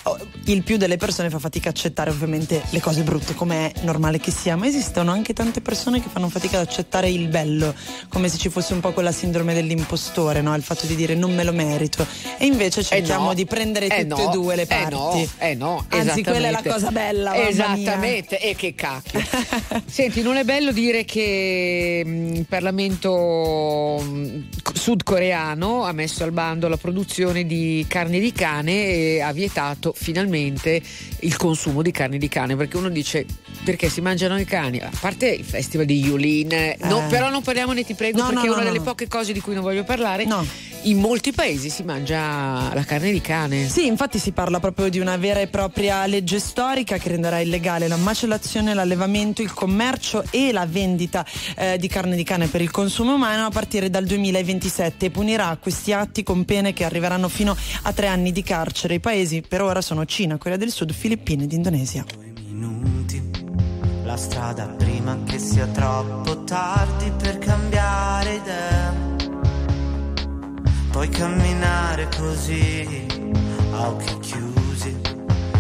oh, 0.04 0.18
il 0.46 0.64
più 0.64 0.78
delle 0.78 0.98
persone 0.98 1.30
fa 1.30 1.40
fatica 1.40 1.68
a 1.68 1.72
accettare 1.72 2.10
ovviamente 2.10 2.62
le 2.70 2.82
cose 2.82 3.04
brutte, 3.04 3.34
come 3.36 3.72
è 3.72 3.84
normale 3.84 4.20
che 4.20 4.32
sia, 4.32 4.56
ma 4.56 4.66
esistono 4.68 5.12
anche 5.12 5.34
tante 5.34 5.62
persone 5.62 6.02
che 6.02 6.10
fanno 6.12 6.30
fatica 6.30 6.60
ad 6.60 6.68
accettare 6.68 7.10
il 7.10 7.28
bello, 7.28 7.74
come 8.10 8.28
se 8.30 8.38
ci 8.38 8.50
fosse 8.50 8.74
un 8.74 8.80
po' 8.80 8.92
quella 8.92 9.12
sindrome 9.12 9.54
dell'impostore, 9.54 10.42
no? 10.42 10.56
il 10.56 10.64
fatto 10.64 10.86
di 10.86 10.96
dire 10.96 11.16
non 11.16 11.34
me 11.34 11.44
lo 11.44 11.54
merito. 11.54 12.06
E 12.38 12.46
invece 12.46 12.84
cerchiamo 12.84 13.28
no. 13.28 13.34
di 13.34 13.46
prendere 13.46 13.86
Eh 13.88 14.08
tutte 14.08 14.24
no, 14.24 14.30
e 14.30 14.32
due 14.34 14.56
le 14.56 14.62
eh 14.64 14.66
parti. 14.66 14.94
no, 14.96 15.28
eh 15.38 15.56
no, 15.56 15.86
Anzi, 15.90 16.24
quella 16.24 16.48
è 16.48 16.52
la 16.52 16.64
cosa 16.64 16.92
bella. 16.92 17.48
Esattamente, 17.48 18.40
e 18.40 18.56
che 18.56 18.74
cacchio. 18.76 19.22
Senti, 19.86 20.22
non 20.22 20.38
è 20.38 20.44
bello 20.44 20.72
dire 20.72 20.95
che 21.04 22.02
mh, 22.06 22.36
il 22.36 22.46
Parlamento 22.48 24.02
mh, 24.02 24.44
sudcoreano 24.74 25.84
ha 25.84 25.92
messo 25.92 26.24
al 26.24 26.32
bando 26.32 26.68
la 26.68 26.78
produzione 26.78 27.46
di 27.46 27.84
carne 27.88 28.20
di 28.20 28.32
cane 28.32 28.86
e 28.86 29.22
ha 29.22 29.34
vietato 29.34 29.94
finalmente 29.96 30.82
il 31.20 31.36
consumo 31.36 31.82
di 31.82 31.92
carne 31.92 32.18
di 32.18 32.30
cane, 32.30 32.56
perché 32.56 32.78
uno 32.78 32.90
dice 32.90 33.26
perché 33.64 33.90
si 33.90 34.00
mangiano 34.00 34.40
i 34.40 34.46
cani, 34.46 34.80
a 34.80 34.92
parte 35.00 35.28
il 35.28 35.44
festival 35.44 35.88
di 35.88 36.00
Yulin, 36.00 36.76
no, 36.84 37.00
Eh. 37.00 37.10
però 37.10 37.30
non 37.30 37.42
parliamone 37.42 37.84
ti 37.84 37.96
prego 37.96 38.18
No, 38.20 38.26
no, 38.26 38.30
perché 38.30 38.46
è 38.46 38.50
no, 38.50 38.54
una 38.54 38.64
no, 38.64 38.68
delle 38.70 38.78
no. 38.78 38.84
poche 38.84 39.08
cose 39.08 39.34
di 39.34 39.40
cui 39.40 39.56
non 39.56 39.64
voglio 39.64 39.84
parlare. 39.84 40.28
In 40.84 41.00
molti 41.00 41.32
paesi 41.32 41.72
si 41.72 41.82
mangia 41.82 42.72
la 42.72 42.84
carne 42.86 43.12
di 43.12 43.20
cane. 43.20 43.68
Sì, 43.68 43.88
infatti 43.88 44.20
si 44.20 44.34
parla 44.34 44.60
proprio 44.60 44.88
di 44.90 45.00
una 45.00 45.18
vera 45.18 45.40
e 45.40 45.48
propria 45.48 46.06
legge 46.06 46.38
storica 46.40 46.98
che 47.00 47.10
renderà 47.10 47.40
illegale 47.40 47.88
la 47.88 47.96
macellazione, 47.98 48.76
l'allevamento, 48.76 49.42
il 49.42 49.52
commercio 49.52 50.24
e 50.30 50.52
la 50.52 50.68
vendita 50.68 50.85
eh, 51.56 51.78
di 51.78 51.88
carne 51.88 52.16
di 52.16 52.24
cane 52.24 52.48
per 52.48 52.62
il 52.62 52.72
consumo 52.72 53.16
umano 53.16 53.46
a 53.46 53.50
partire 53.50 53.90
dal 53.90 54.06
2027 54.06 55.08
e 55.08 55.10
punirà 55.10 55.58
questi 55.60 55.94
atti 55.94 56.24
con 56.24 56.46
pene 56.46 56.74
che 56.74 56.84
arriveranno 56.84 57.28
fino 57.30 57.56
a 57.84 57.94
tre 57.94 58.08
anni 58.08 58.32
di 58.32 58.44
carcere. 58.44 58.96
I 58.96 59.00
paesi 59.00 59.44
per 59.48 59.62
ora 59.62 59.82
sono 59.82 60.06
Cina, 60.06 60.38
Corea 60.38 60.58
del 60.58 60.72
Sud, 60.72 60.92
Filippine 60.94 61.44
ed 61.44 61.52
Indonesia. 61.52 62.06
La 64.06 64.18
strada 64.18 64.68
prima 64.68 65.18
che 65.26 65.40
sia 65.40 65.66
troppo 65.68 66.44
tardi 66.44 67.12
per 67.18 67.40
cambiare 67.40 68.34
idea. 68.36 68.94
Puoi 70.92 71.10
camminare 71.10 72.08
così, 72.16 73.06
a 73.74 73.88
occhi 73.90 74.20
chiusi. 74.20 74.96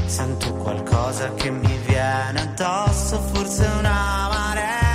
Sento 0.05 0.53
qualcosa 0.53 1.33
che 1.33 1.49
mi 1.49 1.77
viene 1.85 2.39
addosso, 2.39 3.19
forse 3.33 3.65
una 3.65 4.29
marea. 4.31 4.94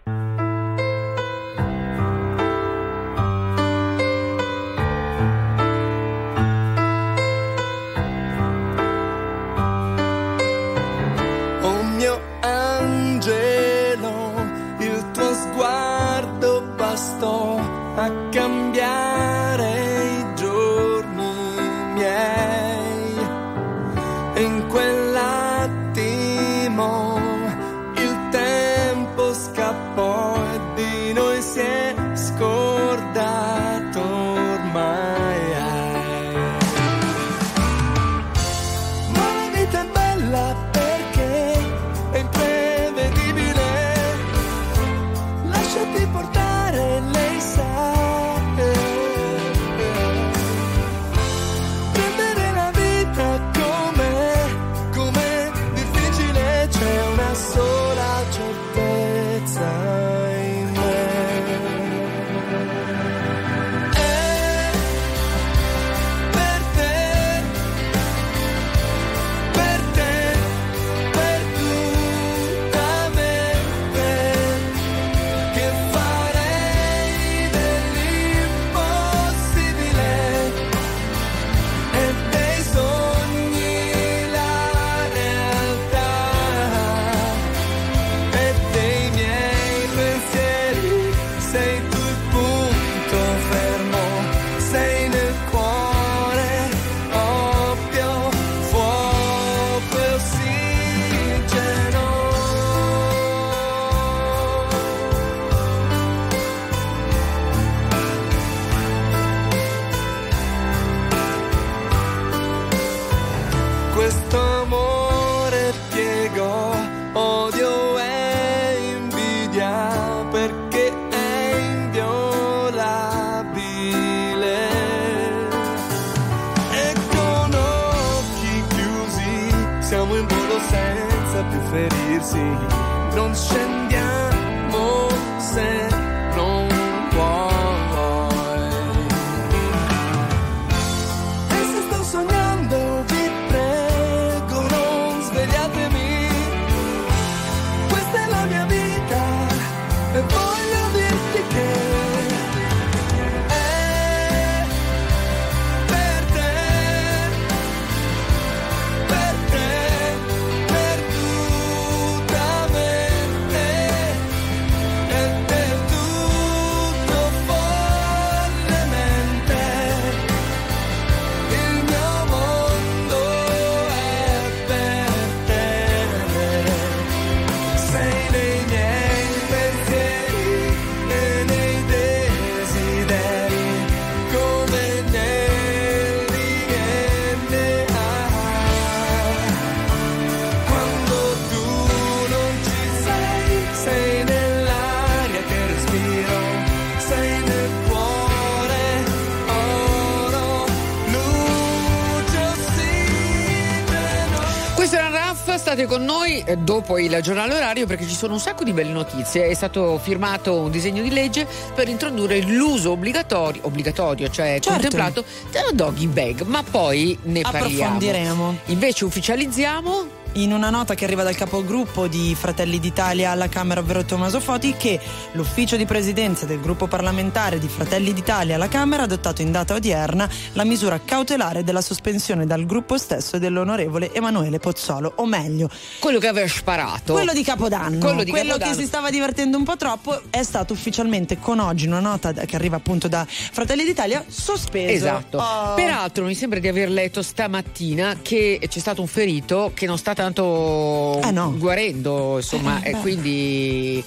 Dopo 206.57 206.97
il 206.97 207.17
giornale 207.21 207.55
orario 207.55 207.85
perché 207.85 208.07
ci 208.07 208.15
sono 208.15 208.33
un 208.33 208.39
sacco 208.39 208.63
di 208.63 208.73
belle 208.73 208.91
notizie. 208.91 209.47
È 209.47 209.53
stato 209.53 209.99
firmato 210.01 210.55
un 210.55 210.71
disegno 210.71 211.01
di 211.01 211.09
legge 211.09 211.47
per 211.73 211.87
introdurre 211.87 212.41
l'uso 212.41 212.91
obbligatorio, 212.91 213.61
obbligatorio 213.65 214.29
cioè 214.29 214.59
Certo. 214.59 214.69
contemplato, 214.69 215.23
della 215.51 215.71
doggy 215.73 216.07
bag, 216.07 216.41
ma 216.41 216.63
poi 216.63 217.17
ne 217.23 217.41
parliamo. 217.41 217.65
Approfondiremo. 217.67 218.57
Invece 218.65 219.05
ufficializziamo 219.05 220.19
in 220.33 220.53
una 220.53 220.69
nota 220.69 220.95
che 220.95 221.03
arriva 221.05 221.23
dal 221.23 221.35
capogruppo 221.35 222.07
di 222.07 222.35
Fratelli 222.35 222.79
d'Italia 222.79 223.31
alla 223.31 223.49
Camera, 223.49 223.81
ovvero 223.81 224.05
Tommaso 224.05 224.39
Foti, 224.39 224.75
che 224.77 224.99
l'ufficio 225.33 225.75
di 225.75 225.85
presidenza 225.85 226.45
del 226.45 226.59
gruppo 226.61 226.87
parlamentare 226.87 227.59
di 227.59 227.67
Fratelli 227.67 228.13
d'Italia 228.13 228.55
alla 228.55 228.67
Camera 228.67 229.01
ha 229.01 229.05
adottato 229.05 229.41
in 229.41 229.51
data 229.51 229.73
odierna 229.73 230.29
la 230.53 230.63
misura 230.63 230.99
cautelare 231.03 231.63
della 231.63 231.81
sospensione 231.81 232.45
dal 232.45 232.65
gruppo 232.65 232.97
stesso 232.97 233.37
dell'onorevole 233.39 234.13
Emanuele 234.13 234.59
Pozzolo, 234.59 235.13
o 235.17 235.25
meglio, 235.25 235.69
quello 235.99 236.19
che 236.19 236.27
aveva 236.27 236.47
sparato. 236.47 237.13
quello 237.13 237.33
di 237.33 237.43
Capodanno, 237.43 237.99
Quello 237.99 238.23
di 238.23 238.31
che 238.31 238.43
Capodanno. 238.45 238.73
si 238.73 238.85
stava 238.85 239.09
divertendo 239.09 239.57
un 239.57 239.63
po' 239.63 239.75
troppo, 239.75 240.21
è 240.29 240.43
stato 240.43 240.73
ufficialmente 240.73 241.39
con 241.39 241.59
oggi 241.59 241.87
una 241.87 241.99
nota 241.99 242.31
che 242.31 242.55
arriva 242.55 242.77
appunto 242.77 243.07
da 243.07 243.25
Fratelli 243.27 243.83
d'Italia 243.83 244.23
sospeso. 244.27 244.91
Esatto. 244.93 245.37
Oh. 245.37 245.73
Peraltro 245.73 246.25
mi 246.25 246.35
sembra 246.35 246.59
di 246.59 246.67
aver 246.67 246.89
letto 246.89 247.21
stamattina 247.21 248.19
che 248.21 248.59
c'è 248.67 248.79
stato 248.79 249.01
un 249.01 249.07
ferito 249.07 249.71
che 249.73 249.85
non 249.85 249.97
sta 249.97 250.13
tanto 250.21 251.19
Eh, 251.23 251.31
no. 251.31 251.55
guarendo, 251.57 252.37
insomma, 252.37 252.81
Eh, 252.83 252.89
e 252.91 252.93
quindi 252.97 254.03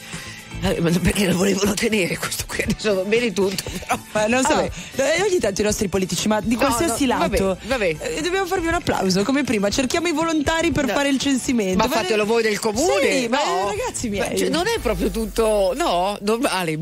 eh, 0.62 0.80
ma 0.80 0.88
perché 0.90 1.26
lo 1.26 1.36
volevano 1.36 1.74
tenere 1.74 2.16
questo 2.16 2.44
qui 2.46 2.62
adesso 2.62 2.94
va 2.94 3.02
bene 3.02 3.32
tutto 3.32 3.62
però 3.70 3.98
Ma 4.12 4.26
non 4.26 4.42
so, 4.44 4.54
Vabbè. 4.54 4.70
eh, 4.96 5.22
ogni 5.22 5.38
tanto 5.40 5.60
i 5.60 5.64
nostri 5.64 5.88
politici, 5.88 6.28
ma 6.28 6.40
di 6.40 6.54
No, 6.54 6.60
qualsiasi 6.60 7.04
no, 7.06 7.18
vabbè, 7.18 7.38
lato, 7.38 7.58
vabbè. 7.66 7.96
eh, 8.00 8.20
dobbiamo 8.22 8.46
farvi 8.46 8.68
un 8.68 8.74
applauso 8.74 9.22
come 9.24 9.42
prima. 9.42 9.68
Cerchiamo 9.68 10.06
i 10.08 10.12
volontari 10.12 10.70
per 10.70 10.86
No. 10.86 10.92
fare 10.92 11.08
il 11.08 11.18
censimento. 11.18 11.76
ma 11.76 11.88
fatelo 11.88 12.24
voi 12.24 12.42
del 12.42 12.58
comune 12.60 13.10
Sì, 13.20 13.28
ma 13.28 13.38
no? 13.44 13.68
ragazzi 13.68 14.08
Ma, 14.08 14.24
miei. 14.26 14.38
cioè, 14.38 14.48
non 14.48 14.66
è 14.66 14.78
proprio 14.80 15.10
tutto 15.10 15.72
no 15.76 16.16
normale 16.22 16.78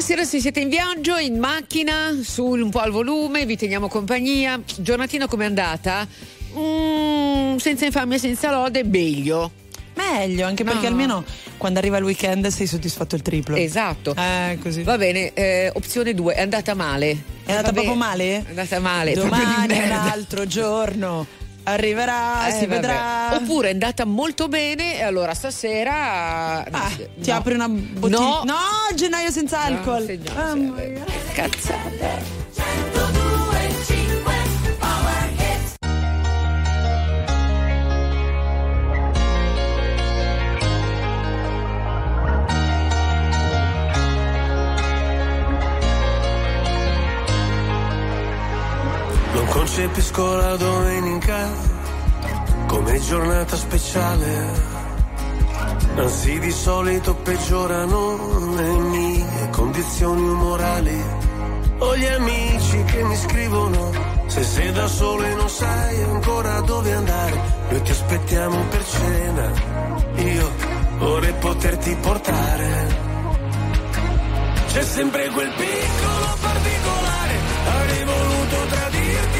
buonasera 0.00 0.24
se 0.26 0.40
siete 0.40 0.60
in 0.60 0.70
viaggio, 0.70 1.18
in 1.18 1.38
macchina, 1.38 2.18
sul 2.22 2.62
un 2.62 2.70
po' 2.70 2.78
al 2.78 2.90
volume, 2.90 3.44
vi 3.44 3.54
teniamo 3.54 3.86
compagnia. 3.86 4.58
Giornatina 4.78 5.26
com'è 5.28 5.44
andata? 5.44 6.08
Mm, 6.56 7.56
senza 7.56 7.84
infamia, 7.84 8.16
senza 8.16 8.50
lode, 8.50 8.82
meglio. 8.82 9.50
Meglio, 9.94 10.46
anche 10.46 10.64
perché 10.64 10.84
No. 10.84 10.88
almeno 10.88 11.24
quando 11.58 11.80
arriva 11.80 11.98
il 11.98 12.04
weekend 12.04 12.46
sei 12.46 12.66
soddisfatto 12.66 13.14
il 13.14 13.20
triplo. 13.20 13.56
Esatto. 13.56 14.14
Eh, 14.16 14.56
così. 14.62 14.84
Va 14.84 14.96
bene, 14.96 15.34
eh, 15.34 15.70
opzione 15.74 16.14
2, 16.14 16.32
è 16.32 16.40
andata 16.40 16.72
male. 16.72 17.10
È 17.44 17.50
andata 17.50 17.66
Va 17.66 17.72
bene. 17.72 17.72
proprio 17.72 17.94
male? 17.96 18.24
È 18.36 18.48
andata 18.48 18.78
male. 18.80 19.12
Domani 19.12 19.66
è 19.74 19.84
un 19.84 19.90
altro 19.90 20.46
giorno. 20.46 21.26
Arriverà, 21.62 22.48
Eh, 22.48 22.52
si 22.52 22.66
vabbè. 22.66 22.80
vedrà. 22.80 23.30
Oppure 23.34 23.68
è 23.68 23.72
andata 23.72 24.04
molto 24.04 24.48
bene 24.48 24.96
e 24.98 25.02
allora 25.02 25.34
stasera 25.34 26.64
Ah, 26.64 26.68
no. 26.70 26.80
ti 27.20 27.30
apri 27.30 27.54
una 27.54 27.68
bottiglia. 27.68 28.18
No. 28.18 28.42
No, 28.44 28.56
gennaio 28.94 29.30
senza 29.30 29.60
alcol. 29.62 30.04
signor, 30.06 30.34
Mamma 30.34 30.74
mia. 30.82 31.04
Cazzata. 31.34 33.09
Concepisco 49.70 50.34
la 50.34 50.56
domenica 50.56 51.48
come 52.66 52.98
giornata 52.98 53.54
speciale. 53.54 54.68
Anzi, 55.94 56.40
di 56.40 56.50
solito 56.50 57.14
peggiorano 57.14 58.56
le 58.56 58.68
mie 58.78 59.48
condizioni 59.52 60.28
umorali. 60.28 61.04
Ho 61.78 61.96
gli 61.96 62.04
amici 62.04 62.82
che 62.82 63.04
mi 63.04 63.14
scrivono: 63.14 63.92
Se 64.26 64.42
sei 64.42 64.72
da 64.72 64.88
solo 64.88 65.22
e 65.22 65.34
non 65.34 65.48
sai 65.48 66.02
ancora 66.02 66.60
dove 66.62 66.92
andare, 66.92 67.40
noi 67.70 67.82
ti 67.82 67.90
aspettiamo 67.92 68.64
per 68.64 68.84
cena. 68.84 69.52
Io 70.16 70.50
vorrei 70.98 71.34
poterti 71.34 71.96
portare. 72.02 73.08
C'è 74.66 74.82
sempre 74.82 75.28
quel 75.28 75.52
piccolo 75.52 76.36
particolare, 76.40 77.34
avrei 77.66 78.04
voluto 78.04 78.56
tradirti 78.68 79.39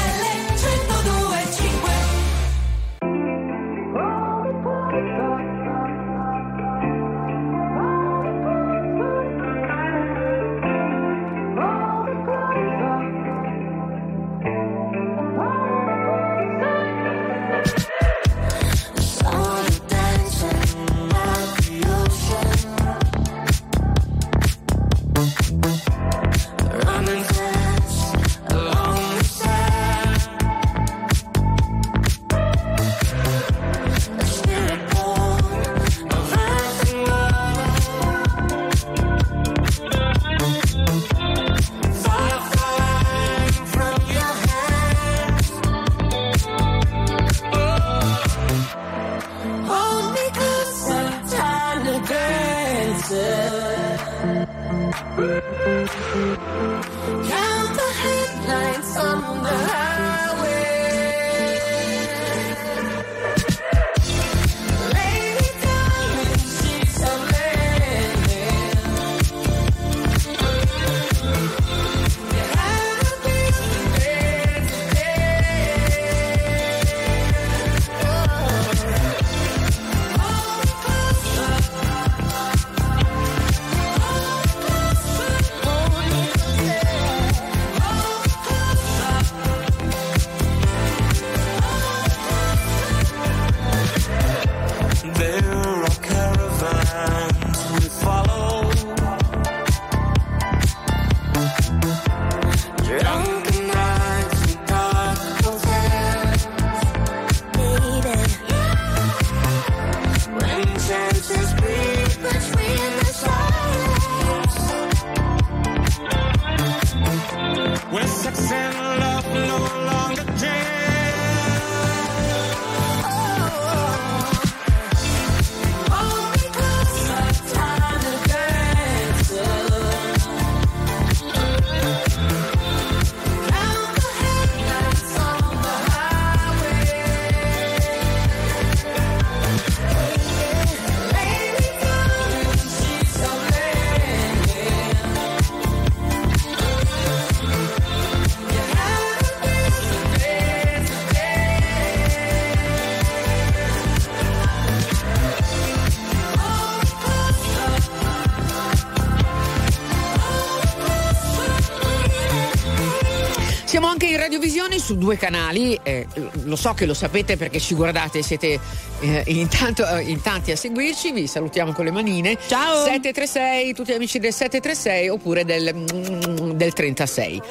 su 164.91 164.97
due 164.97 165.15
canali, 165.15 165.79
eh, 165.83 166.05
lo 166.43 166.57
so 166.57 166.73
che 166.73 166.85
lo 166.85 166.93
sapete 166.93 167.37
perché 167.37 167.59
ci 167.61 167.75
guardate, 167.75 168.21
siete 168.21 168.59
eh, 168.99 169.23
intanto, 169.27 169.87
eh, 169.87 170.01
in 170.01 170.21
tanti 170.21 170.51
a 170.51 170.57
seguirci, 170.57 171.13
vi 171.13 171.27
salutiamo 171.27 171.71
con 171.71 171.85
le 171.85 171.91
manine. 171.91 172.37
Ciao! 172.47 172.83
736, 172.83 173.73
tutti 173.73 173.93
amici 173.93 174.19
del 174.19 174.33
736 174.33 175.07
oppure 175.07 175.45
del, 175.45 175.73
mm, 175.73 176.51
del 176.51 176.73
36. 176.73 177.41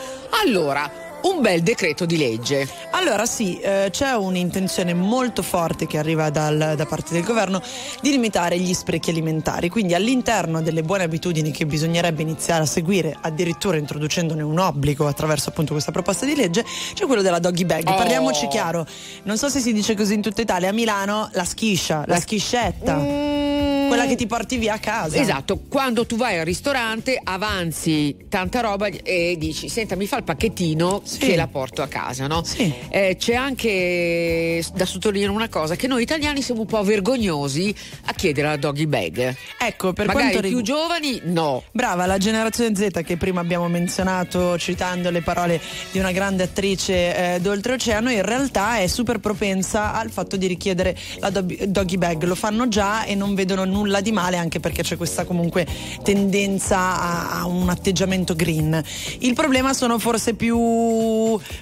Allora, 0.45 0.91
un 1.23 1.41
bel 1.41 1.63
decreto 1.63 2.05
di 2.05 2.19
legge. 2.19 2.69
Allora 3.01 3.25
sì, 3.25 3.59
eh, 3.59 3.89
c'è 3.91 4.13
un'intenzione 4.13 4.93
molto 4.93 5.41
forte 5.41 5.87
che 5.87 5.97
arriva 5.97 6.29
dal- 6.29 6.75
da 6.77 6.85
parte 6.85 7.15
del 7.15 7.25
governo 7.25 7.63
di 8.03 8.11
limitare 8.11 8.59
gli 8.59 8.75
sprechi 8.75 9.09
alimentari, 9.09 9.71
quindi 9.71 9.95
all'interno 9.95 10.61
delle 10.61 10.83
buone 10.83 11.05
abitudini 11.05 11.51
che 11.51 11.65
bisognerebbe 11.65 12.21
iniziare 12.21 12.65
a 12.65 12.67
seguire, 12.67 13.17
addirittura 13.19 13.79
introducendone 13.79 14.43
un 14.43 14.59
obbligo 14.59 15.07
attraverso 15.07 15.49
appunto 15.49 15.73
questa 15.73 15.93
proposta 15.93 16.27
di 16.27 16.37
legge, 16.37 16.63
c'è 16.93 17.07
quello 17.07 17.23
della 17.23 17.39
doggy 17.39 17.65
bag. 17.65 17.89
Oh. 17.89 17.95
Parliamoci 17.95 18.47
chiaro, 18.49 18.87
non 19.23 19.39
so 19.39 19.49
se 19.49 19.61
si 19.61 19.73
dice 19.73 19.97
così 19.97 20.13
in 20.13 20.21
tutta 20.21 20.43
Italia, 20.43 20.69
a 20.69 20.73
Milano 20.73 21.31
la 21.33 21.45
schiscia, 21.45 22.05
la 22.07 22.21
schiscetta. 22.21 23.50
Quella 23.91 24.07
che 24.07 24.17
ti 24.17 24.27
porti 24.27 24.57
via 24.57 24.75
a 24.75 24.79
casa. 24.79 25.17
Esatto, 25.17 25.63
quando 25.69 26.07
tu 26.07 26.17
vai 26.17 26.39
al 26.39 26.45
ristorante 26.45 27.21
avanzi 27.23 28.17
tanta 28.29 28.61
roba 28.61 28.87
e 28.87 29.35
dici 29.37 29.69
senta 29.69 29.97
mi 29.97 30.07
fa 30.07 30.19
il 30.19 30.23
pacchettino 30.23 31.03
che 31.19 31.35
la 31.35 31.49
porto 31.49 31.83
a 31.83 31.89
casa, 31.89 32.27
no? 32.29 32.43
Eh, 32.89 33.17
c'è 33.19 33.35
anche 33.35 34.63
da 34.75 34.87
sottolineare 34.87 35.35
una 35.35 35.49
cosa, 35.49 35.75
che 35.75 35.89
noi 35.89 36.03
italiani 36.03 36.41
siamo 36.41 36.61
un 36.61 36.67
po' 36.67 36.83
vergognosi 36.85 37.75
a 38.07 38.13
chiedere 38.13 38.49
la 38.49 38.57
doggy 38.57 38.87
bag. 38.87 39.35
Ecco, 39.59 39.93
per 39.93 40.07
Magari 40.07 40.31
quanto 40.31 40.47
i 40.47 40.51
più 40.51 40.63
giovani 40.63 41.21
no. 41.25 41.65
Brava, 41.73 42.07
la 42.07 42.19
generazione 42.19 42.75
Z 42.77 43.03
che 43.05 43.17
prima 43.17 43.41
abbiamo 43.41 43.69
menzionato 43.69 44.57
citando 44.57 45.11
le 45.11 45.23
parole 45.23 45.61
di 45.91 45.99
una 45.99 46.13
grande 46.13 46.45
attrice 46.45 47.35
eh, 47.35 47.41
d'oltreoceano, 47.41 48.11
in 48.11 48.23
realtà 48.23 48.79
è 48.79 48.87
super 48.87 49.19
propensa 49.19 49.95
al 49.95 50.11
fatto 50.11 50.37
di 50.37 50.47
richiedere 50.47 50.97
la 51.19 51.31
dog- 51.31 51.65
doggy 51.65 51.97
bag. 51.97 52.23
Lo 52.23 52.37
fanno 52.37 52.69
già 52.69 53.05
e 53.05 53.15
non 53.17 53.35
vedono 53.35 53.65
nulla 53.65 53.79
di 54.01 54.13
male 54.13 54.37
anche 54.37 54.61
perché 54.61 54.83
c'è 54.83 54.97
questa 54.97 55.25
comunque 55.25 55.67
tendenza 56.03 56.79
a, 56.79 57.41
a 57.41 57.47
un 57.47 57.69
atteggiamento 57.69 58.35
green. 58.35 58.83
Il 59.19 59.35
problema 59.35 59.73
sono 59.73 59.99
forse 59.99 60.35
più 60.35 60.59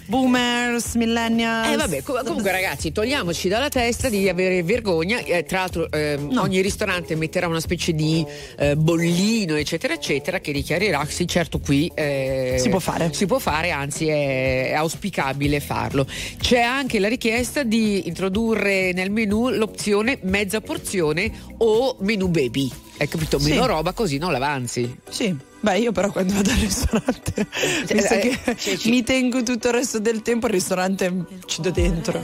boomers, 0.06 0.94
millennials. 0.94 1.72
Eh 1.72 1.76
vabbè, 1.76 2.02
com- 2.02 2.24
comunque 2.24 2.52
ragazzi, 2.52 2.92
togliamoci 2.92 3.48
dalla 3.48 3.68
testa 3.68 4.08
di 4.08 4.28
avere 4.28 4.62
vergogna. 4.62 5.18
Eh, 5.18 5.44
tra 5.44 5.60
l'altro 5.60 5.90
ehm, 5.90 6.36
ogni 6.38 6.60
ristorante 6.60 7.14
metterà 7.14 7.46
una 7.46 7.60
specie 7.60 7.92
di 7.92 8.24
eh, 8.58 8.76
bollino, 8.76 9.54
eccetera, 9.56 9.94
eccetera, 9.94 10.40
che 10.40 10.52
dichiarerà 10.52 11.04
sì, 11.06 11.26
certo 11.26 11.58
qui 11.58 11.90
eh, 11.94 12.56
Si 12.58 12.68
può 12.68 12.78
fare. 12.78 13.10
Si 13.12 13.26
può 13.26 13.38
fare, 13.38 13.70
anzi 13.70 14.08
è, 14.08 14.72
auspicabile 14.74 15.60
farlo. 15.60 16.06
C'è 16.38 16.60
anche 16.60 16.98
la 16.98 17.08
richiesta 17.08 17.62
di 17.62 18.06
introdurre 18.06 18.92
nel 18.92 19.10
menù 19.10 19.48
l'opzione 19.48 20.18
mezza 20.22 20.60
porzione 20.60 21.30
o 21.58 21.96
menù 22.08 22.28
baby. 22.28 22.72
Hai 22.96 23.06
capito? 23.06 23.38
Sì. 23.38 23.50
Meno 23.50 23.66
roba 23.66 23.92
così 23.92 24.16
non 24.16 24.32
l'avanzi. 24.32 24.98
Sì. 25.10 25.36
Beh, 25.60 25.78
io 25.78 25.92
però 25.92 26.10
quando 26.10 26.32
vado 26.34 26.50
al 26.50 26.56
ristorante, 26.56 27.46
visto 27.86 28.14
eh, 28.14 28.18
che 28.18 28.56
sì, 28.56 28.76
sì. 28.76 28.90
mi 28.90 29.02
tengo 29.02 29.42
tutto 29.42 29.68
il 29.68 29.74
resto 29.74 29.98
del 29.98 30.22
tempo 30.22 30.46
al 30.46 30.52
ristorante 30.52 31.12
ci 31.46 31.60
do 31.60 31.70
dentro. 31.70 32.22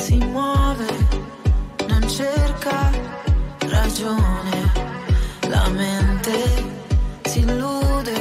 si 0.00 0.16
muove, 0.16 0.86
non 1.88 2.08
cerca 2.08 2.92
ragione, 3.58 4.72
la 5.48 5.68
mente 5.70 6.32
si 7.24 7.40
illude 7.40 8.14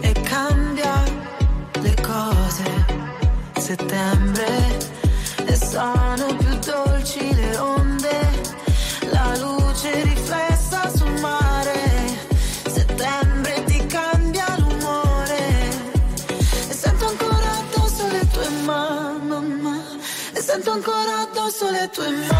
e 0.00 0.12
cambia 0.22 1.02
le 1.80 1.94
cose. 2.02 2.98
Settembre 3.58 4.76
e 5.46 5.56
sono 5.56 6.39
addosso 21.90 22.10
le 22.10 22.39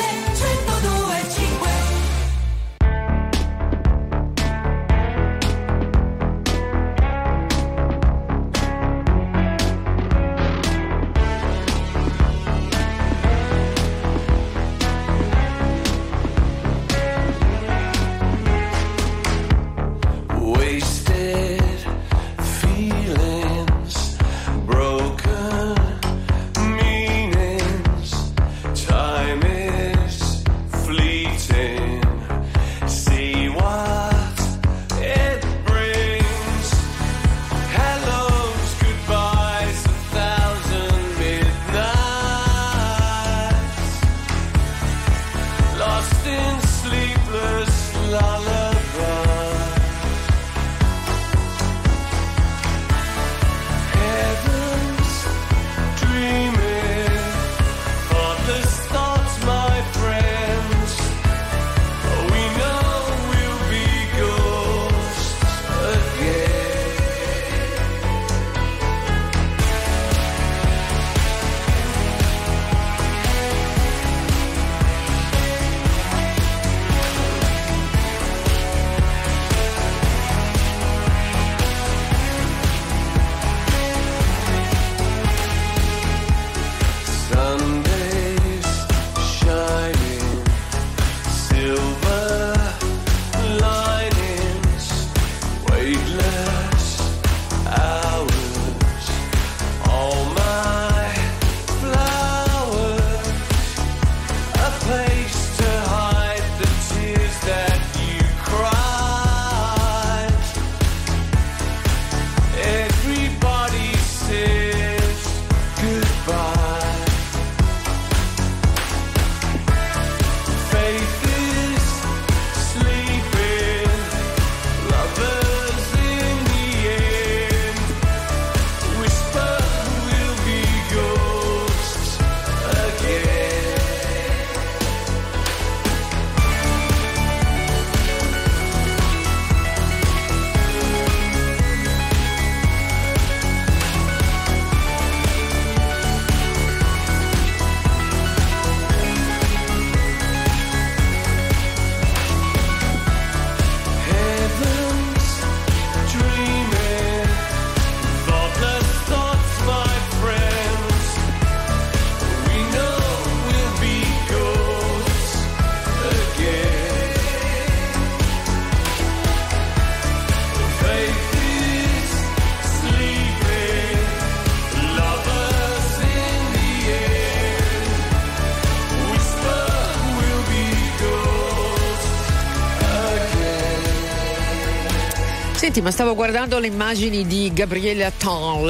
Senti, 185.71 185.85
ma 185.85 185.91
stavo 185.91 186.15
guardando 186.15 186.59
le 186.59 186.67
immagini 186.67 187.25
di 187.25 187.49
Gabriele 187.53 188.03
Attal. 188.03 188.65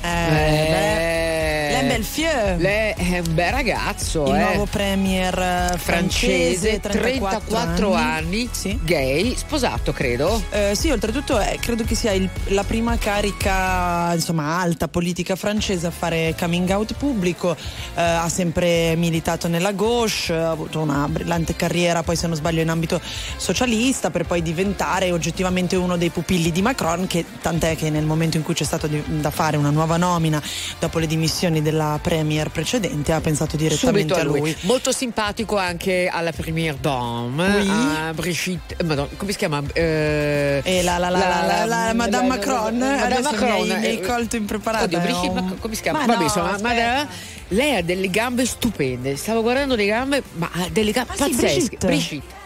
beh, 0.00 0.08
Lei 0.30 1.74
è 1.74 1.78
un 1.82 1.88
bel 1.88 2.02
fieu. 2.02 2.56
Lei 2.56 2.94
è 3.14 3.18
un 3.20 3.34
bel 3.34 3.50
ragazzo, 3.52 4.26
Il 4.26 4.34
eh. 4.34 4.38
nuovo 4.38 4.66
premier 4.66 5.34
eh, 5.38 5.78
francese, 5.78 6.78
francese, 6.80 6.80
34 6.80 7.94
anni, 7.94 8.48
gay, 8.82 9.34
sposato 9.36 9.92
credo. 9.92 10.42
Eh, 10.50 10.74
sì, 10.74 10.90
oltretutto 10.90 11.38
eh, 11.38 11.58
credo 11.60 11.84
che 11.84 11.94
sia 11.94 12.12
il- 12.12 12.28
la 12.48 12.64
prima 12.64 12.96
carica 12.98 14.12
insomma 14.14 14.58
alta 14.60 14.88
politica 14.88 15.36
francese 15.36 15.86
a 15.86 15.90
fare 15.90 16.34
coming 16.38 16.68
out 16.70 16.94
pubblico, 16.94 17.56
eh, 17.94 18.00
ha 18.02 18.28
sempre 18.28 18.94
militato 18.96 19.48
nella 19.48 19.72
gauche, 19.72 20.32
ha 20.34 20.50
avuto 20.50 20.80
una 20.80 21.06
brillante 21.08 21.54
carriera 21.56 22.02
poi 22.02 22.16
se 22.16 22.26
non 22.26 22.36
sbaglio 22.36 22.60
in 22.60 22.68
ambito 22.68 23.00
socialista 23.36 24.10
per 24.10 24.24
poi 24.26 24.42
diventare 24.42 25.10
oggettivamente 25.12 25.76
uno 25.76 25.96
dei 25.96 26.10
pupilli 26.10 26.50
di 26.50 26.62
Macron 26.62 27.06
che 27.06 27.24
tant'è 27.40 27.76
che 27.76 27.90
nel 27.90 28.04
momento 28.04 28.36
in 28.36 28.42
cui 28.42 28.54
c'è 28.54 28.64
stato 28.64 28.86
di- 28.86 29.02
da 29.06 29.30
fare 29.30 29.56
una 29.56 29.70
nuova 29.70 29.96
nomina 29.96 30.42
dopo 30.78 30.98
le 30.98 31.06
dimissioni 31.06 31.62
della 31.62 31.98
premier 32.02 32.50
precedente 32.50 32.96
ha 33.06 33.20
pensato 33.20 33.56
direttamente 33.56 34.14
Subito 34.14 34.28
a 34.36 34.38
lui. 34.38 34.56
Molto 34.62 34.92
simpatico 34.92 35.56
anche 35.56 36.08
alla 36.12 36.32
première 36.32 36.76
dame, 36.80 37.56
Oui. 37.56 37.68
a 37.68 38.12
Brigitte, 38.14 38.74
eh, 38.78 38.84
madonna, 38.84 39.08
come 39.16 39.32
si 39.32 39.38
chiama? 39.38 39.62
Eh, 39.72 40.60
E 40.64 40.82
la, 40.82 40.98
la, 40.98 41.08
la, 41.08 41.18
la, 41.18 41.46
la, 41.46 41.64
la- 41.86 41.94
Madame 41.94 42.26
Macron, 42.28 42.76
Madame 42.78 43.20
Macron, 43.20 43.66
mi 43.66 43.72
hai, 43.72 43.98
eh, 43.98 44.00
colto 44.00 44.36
impreparata. 44.36 44.84
Oddio, 44.84 45.00
Brigitte, 45.00 45.40
ma 45.40 45.54
come 45.60 45.74
si 45.74 45.82
chiama? 45.82 45.98
Ma 46.00 46.06
Vabbè, 46.06 46.18
no, 46.18 46.24
insomma. 46.24 46.58
Madame, 46.60 47.08
lei 47.48 47.76
ha 47.76 47.82
delle 47.82 48.08
gambe 48.10 48.44
stupende. 48.46 49.16
Stavo 49.16 49.42
guardando 49.42 49.74
le 49.74 49.86
gambe, 49.86 50.22
ma 50.32 50.48
ha 50.52 50.66
delle 50.70 50.90
gambe 50.92 51.12
Ah, 51.12 51.16
sì, 51.16 51.30
pazzesche. 51.30 51.76
Brigitte. 51.78 51.86
Brigitte. 51.86 52.36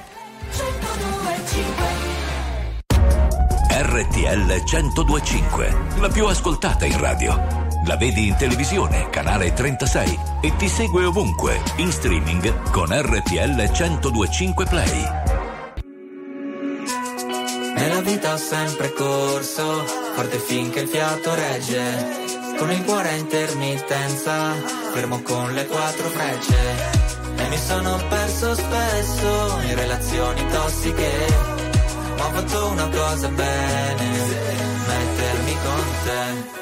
RTL 3.74 4.62
1025, 4.64 5.76
la 6.00 6.08
più 6.08 6.26
ascoltata 6.26 6.84
in 6.84 6.98
radio. 6.98 7.61
La 7.84 7.96
vedi 7.96 8.28
in 8.28 8.36
televisione, 8.36 9.10
canale 9.10 9.52
36 9.52 10.18
e 10.40 10.54
ti 10.54 10.68
segue 10.68 11.04
ovunque, 11.04 11.60
in 11.76 11.90
streaming 11.90 12.70
con 12.70 12.86
RTL 12.90 13.56
1025 13.56 14.66
Play. 14.66 15.04
Nella 17.74 18.00
vita 18.02 18.34
ho 18.34 18.36
sempre 18.36 18.92
corso, 18.92 19.84
forte 20.14 20.38
finché 20.38 20.80
il 20.80 20.88
fiato 20.88 21.34
regge. 21.34 22.54
Con 22.56 22.70
il 22.70 22.84
cuore 22.84 23.08
a 23.08 23.16
intermittenza, 23.16 24.52
fermo 24.92 25.20
con 25.22 25.52
le 25.52 25.66
quattro 25.66 26.08
frecce. 26.08 26.56
E 27.36 27.48
mi 27.48 27.58
sono 27.58 27.96
perso 28.08 28.54
spesso 28.54 29.58
in 29.66 29.74
relazioni 29.74 30.46
tossiche. 30.46 31.10
Ma 32.16 32.26
ho 32.26 32.30
fatto 32.30 32.66
una 32.68 32.88
cosa 32.88 33.26
bene, 33.26 34.08
mettermi 34.86 35.56
con 35.64 35.84
te 36.04 36.61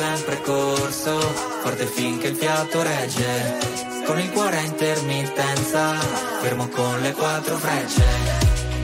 sempre 0.00 0.40
corso, 0.40 1.18
forte 1.62 1.84
finché 1.84 2.28
il 2.28 2.36
fiato 2.36 2.82
regge. 2.82 3.58
Con 4.06 4.18
il 4.18 4.30
cuore 4.30 4.56
a 4.56 4.60
intermittenza, 4.62 5.92
fermo 6.40 6.68
con 6.68 7.00
le 7.02 7.12
quattro 7.12 7.56
frecce. 7.58 8.04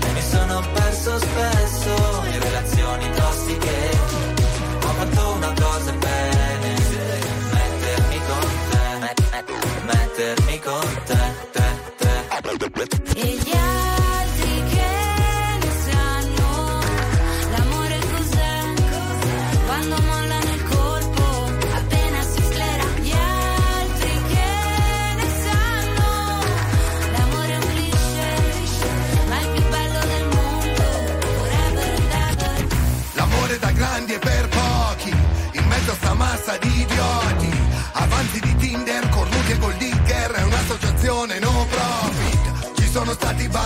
E 0.07 0.13
mi 0.13 0.21
sono 0.21 0.61
perso 0.75 1.19
spesso 1.19 1.95
in 2.33 2.39
relazioni 2.39 3.11
tossiche. 3.13 3.77
Ho 4.85 4.93
fatto 4.99 5.33
una 5.37 5.53
cosa 5.59 5.93
bene, 5.93 6.75
mettermi 7.57 8.19
con 8.29 8.51
te, 8.71 8.99
met- 9.01 9.31
met- 9.33 9.85
mettermi 9.85 10.61
con 10.61 11.03
te, 11.07 11.19
te, 11.53 11.65
te. 11.97 13.46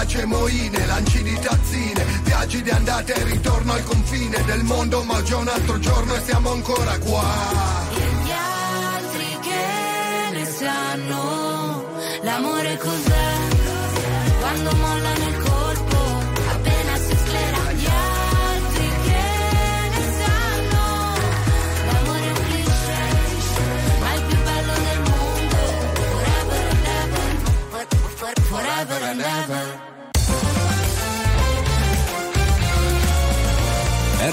Stati 0.01 0.15
baci 0.15 0.19
e 0.19 0.25
moine 0.27 0.87
Lanci 0.87 1.23
di 1.23 1.39
tazzine 1.39 2.05
Viaggi 2.23 2.63
di 2.63 2.71
andata 2.71 3.13
e 3.13 3.25
ritorno 3.25 3.73
al 3.73 3.85
confine 3.85 4.43
del 4.45 4.63
mondo 4.63 5.03
Ma 5.05 5.23
già 5.23 5.37
un 5.37 5.49
altro 5.49 5.79
giorno 5.79 6.15
e 6.15 6.21
siamo 6.23 6.53
ancora 6.53 6.99
qua 6.99 7.25
E 7.93 8.25
gli 8.25 8.31
altri 8.31 9.39
che 9.41 10.31
ne 10.33 10.45
sanno 10.45 11.85
l'amore 12.23 12.77
cos'è? 12.77 13.49
Quando 14.41 14.71
molla 14.75 15.13
nel 15.13 15.43
colpo, 15.43 15.97
appena 16.51 16.97
si 16.97 17.17
sclera. 17.17 17.73
Gli 17.73 17.87
altri 17.87 18.89
che 19.05 19.23
ne 19.91 20.03
sanno 20.19 20.83
l'amore 21.93 22.25
è 22.25 22.31
un 22.31 22.43
cliché, 22.45 23.03
ma 24.01 24.15
il 24.15 24.23
più 24.23 24.39
bello 24.43 24.73
del 24.73 25.01
mondo. 25.11 25.59
Forever 26.41 26.63
and 26.63 26.87
ever, 26.97 28.39
forever 28.49 29.03
and 29.05 29.21
ever. 29.21 29.90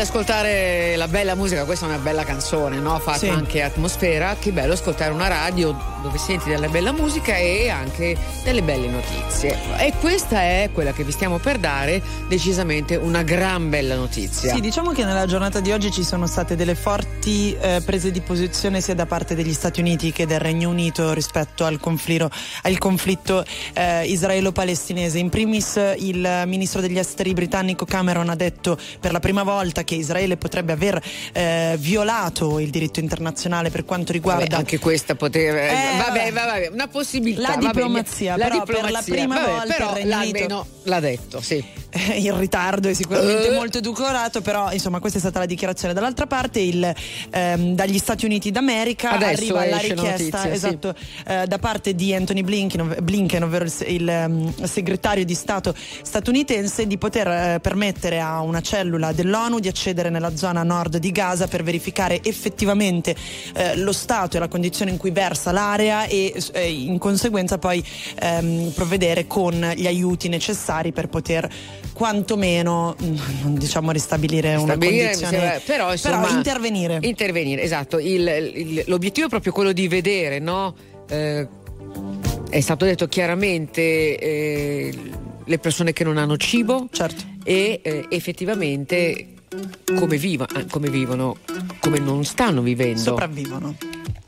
ascoltare 0.00 0.69
bella 1.20 1.34
musica, 1.34 1.66
questa 1.66 1.84
è 1.84 1.88
una 1.90 1.98
bella 1.98 2.24
canzone, 2.24 2.78
no? 2.78 2.98
Fatta 2.98 3.18
Sì. 3.18 3.28
anche 3.28 3.60
atmosfera, 3.62 4.36
che 4.38 4.52
bello 4.52 4.72
ascoltare 4.72 5.12
una 5.12 5.28
radio 5.28 5.76
dove 6.02 6.16
senti 6.16 6.48
della 6.48 6.68
bella 6.68 6.92
musica 6.92 7.36
e 7.36 7.68
anche 7.68 8.16
delle 8.42 8.62
belle 8.62 8.88
notizie. 8.88 9.54
E 9.78 9.92
questa 10.00 10.40
è 10.40 10.70
quella 10.72 10.92
che 10.92 11.04
vi 11.04 11.12
stiamo 11.12 11.36
per 11.36 11.58
dare, 11.58 12.00
decisamente 12.26 12.96
una 12.96 13.22
gran 13.22 13.68
bella 13.68 13.96
notizia. 13.96 14.54
Sì, 14.54 14.60
diciamo 14.60 14.92
che 14.92 15.04
nella 15.04 15.26
giornata 15.26 15.60
di 15.60 15.70
oggi 15.72 15.90
ci 15.90 16.04
sono 16.04 16.26
state 16.26 16.56
delle 16.56 16.74
forti 16.74 17.54
eh, 17.60 17.82
prese 17.84 18.10
di 18.10 18.22
posizione 18.22 18.80
sia 18.80 18.94
da 18.94 19.04
parte 19.04 19.34
degli 19.34 19.52
Stati 19.52 19.80
Uniti 19.80 20.12
che 20.12 20.26
del 20.26 20.40
Regno 20.40 20.70
Unito 20.70 21.12
rispetto 21.12 21.66
al 21.66 21.78
conflitto, 21.78 22.30
al 22.62 22.78
conflitto 22.78 23.44
eh, 23.74 24.06
israelo-palestinese. 24.06 25.18
In 25.18 25.28
primis 25.28 25.78
il 25.98 26.44
ministro 26.46 26.80
degli 26.80 26.98
esteri 26.98 27.34
britannico 27.34 27.84
Cameron 27.84 28.30
ha 28.30 28.36
detto 28.36 28.78
per 28.98 29.12
la 29.12 29.20
prima 29.20 29.42
volta 29.42 29.84
che 29.84 29.96
Israele 29.96 30.38
potrebbe 30.38 30.72
aver 30.72 31.02
eh, 31.32 31.76
violato 31.78 32.58
il 32.58 32.70
diritto 32.70 33.00
internazionale 33.00 33.70
per 33.70 33.84
quanto 33.84 34.12
riguarda 34.12 34.44
Vabbè, 34.44 34.54
anche 34.56 34.78
questa 34.78 35.14
poteva. 35.14 35.60
Eh, 35.60 35.96
vabbè, 35.98 36.32
vabbè. 36.32 36.46
vabbè, 36.46 36.70
una 36.72 36.88
possibilità. 36.88 37.42
La 37.42 37.48
vabbè, 37.54 37.66
diplomazia, 37.66 38.36
la 38.36 38.44
però 38.48 38.62
per 38.62 38.74
la 38.90 39.02
diplomazia, 39.02 39.14
prima 39.14 39.34
vabbè, 39.34 39.50
volta 39.50 39.74
però 39.74 39.90
il 39.90 40.04
Regno 40.04 40.18
Unito- 40.18 40.66
l'ha 40.84 41.00
detto, 41.00 41.40
sì. 41.40 41.64
Eh, 41.90 42.20
in 42.20 42.38
ritardo 42.38 42.88
e 42.88 42.94
sicuramente 42.94 43.48
Eh. 43.48 43.52
molto 43.52 43.78
edulcorato, 43.78 44.40
però 44.42 44.70
insomma 44.70 45.00
questa 45.00 45.18
è 45.18 45.20
stata 45.20 45.40
la 45.40 45.46
dichiarazione. 45.46 45.92
Dall'altra 45.92 46.26
parte 46.26 46.60
il, 46.60 46.94
ehm, 47.30 47.74
dagli 47.74 47.98
Stati 47.98 48.26
Uniti 48.26 48.52
d'America 48.52 49.10
Adesso 49.10 49.32
arriva 49.56 49.66
la 49.66 49.78
richiesta 49.78 50.08
notizia, 50.10 50.40
sì. 50.42 50.48
esatto, 50.48 50.94
eh, 51.26 51.46
da 51.46 51.58
parte 51.58 51.94
di 51.96 52.14
Anthony 52.14 52.42
Blinken, 52.42 52.96
Blinken, 53.02 53.42
ovvero 53.42 53.64
il, 53.64 53.72
il, 53.88 54.08
ehm, 54.08 54.64
segretario 54.64 55.24
di 55.24 55.34
Stato 55.34 55.74
statunitense, 56.02 56.86
di 56.86 56.96
poter 56.96 57.26
eh, 57.26 57.58
permettere 57.60 58.20
a 58.20 58.40
una 58.40 58.60
cellula 58.60 59.12
dell'ONU 59.12 59.58
di 59.58 59.66
accedere 59.66 60.10
nella 60.10 60.36
zona 60.36 60.62
nord 60.62 60.96
di 61.00 61.10
Gaza 61.10 61.48
per 61.48 61.64
verificare 61.64 62.20
effettivamente 62.22 63.16
eh, 63.54 63.76
lo 63.76 63.92
stato 63.92 64.36
e 64.36 64.40
la 64.40 64.48
condizione 64.48 64.92
in 64.92 64.96
cui 64.98 65.10
versa 65.10 65.50
l'area 65.50 66.04
e 66.06 66.32
eh, 66.52 66.70
in 66.70 66.98
conseguenza 66.98 67.58
poi 67.58 67.82
ehm, 68.20 68.70
provvedere 68.74 69.26
con 69.26 69.72
gli 69.74 69.86
aiuti 69.86 70.28
necessari 70.28 70.92
per 70.92 71.08
poter 71.08 71.48
quantomeno 71.92 72.94
mm, 73.02 73.56
diciamo 73.56 73.90
ristabilire 73.90 74.54
una 74.54 74.74
Stabilire, 74.74 75.04
condizione 75.10 75.36
sembra- 75.38 75.60
però, 75.64 75.92
insomma, 75.92 76.28
intervenire 76.30 76.98
Intervenire, 77.02 77.62
esatto. 77.62 77.98
Il- 77.98 78.52
il- 78.54 78.84
l'obiettivo 78.86 79.26
è 79.26 79.28
proprio 79.30 79.52
quello 79.52 79.72
di 79.72 79.88
vedere, 79.88 80.38
no? 80.38 80.74
Eh, 81.08 81.46
è 82.50 82.60
stato 82.60 82.84
detto 82.84 83.06
chiaramente 83.06 84.18
eh, 84.18 84.94
le 85.44 85.58
persone 85.58 85.92
che 85.92 86.04
non 86.04 86.16
hanno 86.18 86.36
cibo 86.36 86.88
certo. 86.90 87.24
e 87.44 87.80
eh, 87.82 88.06
effettivamente 88.10 89.26
come, 89.98 90.16
viva- 90.16 90.46
eh, 90.54 90.66
come 90.66 90.88
vivono, 90.90 91.36
come 91.80 91.98
non 91.98 92.24
stanno 92.24 92.62
vivendo. 92.62 93.00
sopravvivono 93.00 93.74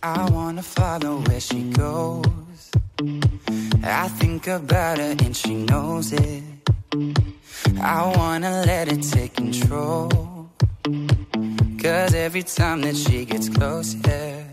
I 0.04 0.28
wanna 0.30 0.62
follow 0.62 1.22
where 1.26 1.38
she 1.40 1.68
goes. 1.70 2.26
I 3.84 4.08
think 4.18 4.48
about 4.48 4.98
her 4.98 5.14
and 5.24 5.32
she 5.34 5.54
knows 5.64 6.10
it. 6.12 6.42
I 7.80 8.12
wanna 8.16 8.62
let 8.64 8.88
it 8.90 9.02
take 9.08 9.34
control. 9.34 10.08
Cause 11.80 12.14
every 12.14 12.42
time 12.42 12.80
that 12.82 12.96
she 12.96 13.24
gets 13.24 13.48
closer, 13.48 14.48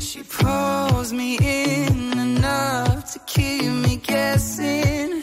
she 0.00 0.22
pulls 0.24 1.12
me 1.12 1.36
in 1.38 2.18
enough 2.18 3.12
to 3.12 3.20
keep 3.26 3.70
me 3.70 3.96
guessing. 3.96 5.22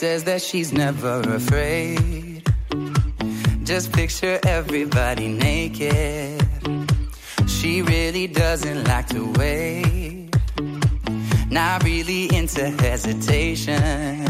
Says 0.00 0.24
that 0.24 0.40
she's 0.40 0.72
never 0.72 1.20
afraid. 1.20 2.42
Just 3.64 3.92
picture 3.92 4.40
everybody 4.46 5.28
naked. 5.28 6.40
She 7.46 7.82
really 7.82 8.26
doesn't 8.26 8.84
like 8.84 9.08
to 9.08 9.30
wait. 9.32 10.30
Not 11.50 11.84
really 11.84 12.34
into 12.34 12.70
hesitation. 12.70 14.24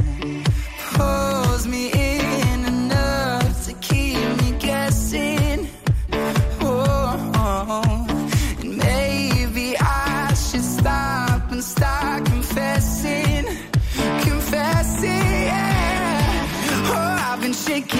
Pulls 0.94 1.68
me 1.68 1.92
in 1.92 2.64
enough 2.64 3.64
to 3.66 3.72
keep 3.74 4.18
me 4.42 4.50
guessing. 4.58 5.68
Oh, 6.62 8.04
and 8.08 8.09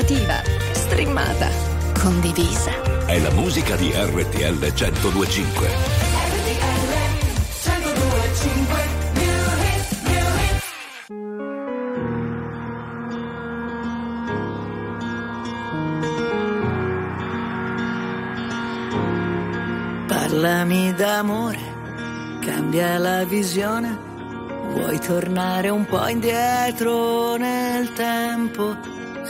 alternativa, 0.00 0.42
streamata, 0.72 1.50
condivisa. 2.00 2.70
È 3.04 3.18
la 3.18 3.30
musica 3.32 3.76
di 3.76 3.92
RTL 3.94 4.56
1025. 4.58 5.68
RTL 6.38 6.88
1025. 7.92 8.88
Parlami 20.06 20.94
d'amore, 20.94 21.58
cambia 22.40 22.96
la 22.98 23.24
visione, 23.24 23.98
vuoi 24.70 24.98
tornare 24.98 25.68
un 25.68 25.84
po' 25.84 26.06
indietro 26.06 27.36
nel 27.36 27.92
tempo 27.92 28.99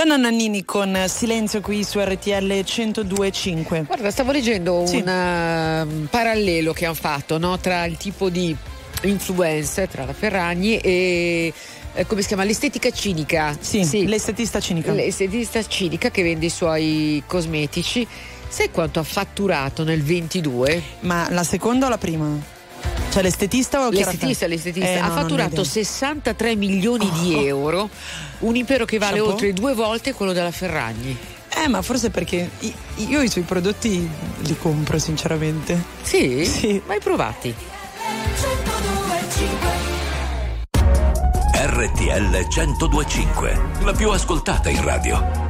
Gianna 0.00 0.16
Nannini 0.16 0.64
con 0.64 0.98
Silenzio 1.08 1.60
qui 1.60 1.84
su 1.84 2.00
RTL 2.00 2.50
102.5. 2.50 3.84
Guarda, 3.84 4.10
stavo 4.10 4.32
leggendo 4.32 4.86
Sì. 4.86 4.96
un 4.96 5.06
eh, 5.06 6.06
parallelo 6.08 6.72
che 6.72 6.86
hanno 6.86 6.94
fatto 6.94 7.36
no, 7.36 7.58
tra 7.58 7.84
il 7.84 7.98
tipo 7.98 8.30
di 8.30 8.56
influencer, 9.02 9.88
tra 9.88 10.06
la 10.06 10.14
Ferragni 10.14 10.78
e 10.78 11.52
eh, 11.92 12.06
come 12.06 12.22
si 12.22 12.28
chiama? 12.28 12.44
L'estetica 12.44 12.90
cinica. 12.90 13.54
Sì, 13.60 14.06
l'estetista 14.06 14.58
cinica. 14.58 14.90
L'estetista 14.92 15.62
cinica 15.66 16.10
che 16.10 16.22
vende 16.22 16.46
i 16.46 16.50
suoi 16.50 17.22
cosmetici. 17.26 18.06
Sai 18.48 18.70
quanto 18.70 19.00
ha 19.00 19.04
fatturato 19.04 19.84
nel 19.84 20.02
22? 20.02 20.82
Ma 21.00 21.28
la 21.28 21.44
seconda 21.44 21.84
o 21.84 21.88
la 21.90 21.98
prima? 21.98 22.58
Cioè 23.10 23.22
l'estetista 23.22 23.86
o 23.86 23.90
L'estetista, 23.90 24.46
l'estetista 24.46 24.88
Eh, 24.88 25.00
no, 25.00 25.06
ha 25.06 25.10
ho 25.10 25.14
fatturato 25.14 25.52
idea. 25.52 25.64
63 25.64 26.54
milioni 26.54 27.10
di 27.20 27.46
euro, 27.46 27.88
un 28.40 28.54
impero 28.56 28.84
che 28.84 28.98
vale 28.98 29.16
Chapeau. 29.16 29.32
oltre 29.32 29.52
due 29.52 29.74
volte 29.74 30.12
quello 30.12 30.32
della 30.32 30.52
Ferragni. 30.52 31.16
Eh, 31.52 31.66
ma 31.68 31.82
forse 31.82 32.10
perché 32.10 32.48
io 32.96 33.20
i 33.20 33.28
suoi 33.28 33.42
prodotti 33.44 34.08
li 34.38 34.56
compro 34.58 34.98
sinceramente. 34.98 35.82
Sì? 36.02 36.44
Sì. 36.44 36.80
Mai 36.86 37.00
provati? 37.00 37.52
RTL 41.52 42.46
1025, 42.48 43.60
la 43.82 43.92
più 43.92 44.10
ascoltata 44.10 44.68
in 44.70 44.82
radio. 44.82 45.49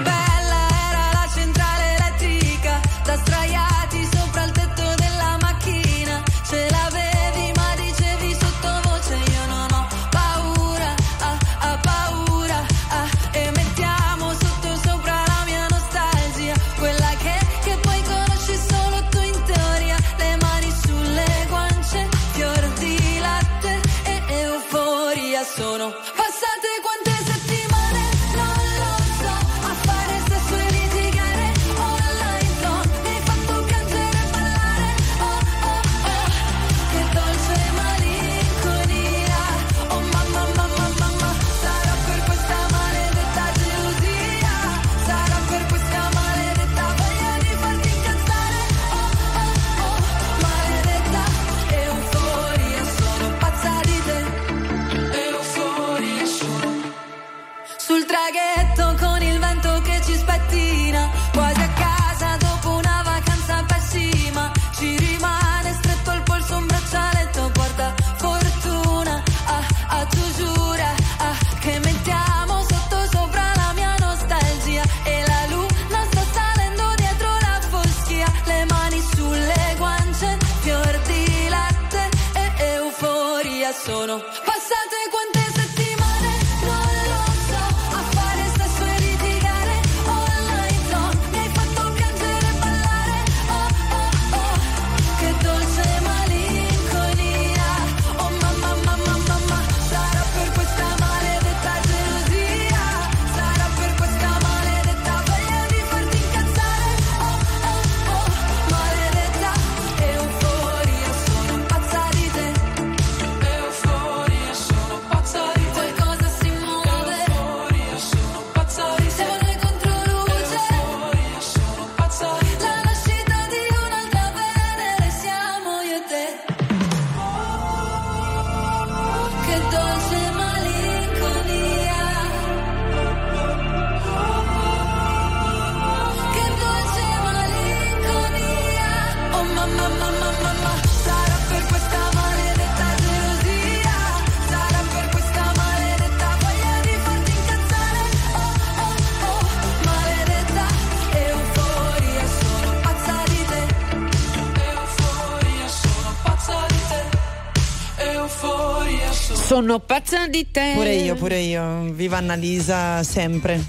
sono 159.71 159.79
pazza 159.79 160.27
di 160.27 160.51
te. 160.51 160.73
Pure 160.73 160.93
io, 160.95 161.15
pure 161.15 161.39
io. 161.39 161.83
Viva 161.93 162.17
Annalisa 162.17 163.03
sempre. 163.03 163.63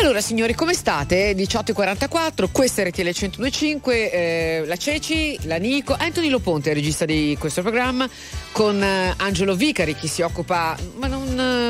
Allora 0.00 0.20
signori, 0.20 0.54
come 0.54 0.74
state? 0.74 1.36
18.44, 1.36 2.48
questa 2.50 2.82
è 2.82 2.88
RTL 2.88 3.02
1025, 3.02 4.10
eh, 4.10 4.64
la 4.66 4.76
Ceci, 4.76 5.38
la 5.42 5.56
Nico, 5.56 5.94
Anthony 5.96 6.30
Loponte, 6.30 6.74
regista 6.74 7.04
di 7.04 7.36
questo 7.38 7.62
programma, 7.62 8.08
con 8.50 8.82
eh, 8.82 9.14
Angelo 9.18 9.54
Vicari 9.54 9.94
che 9.94 10.08
si 10.08 10.22
occupa... 10.22 10.76
Ma 10.96 11.06
non... 11.06 11.28
eh, 11.28 11.32
non- 11.32 11.63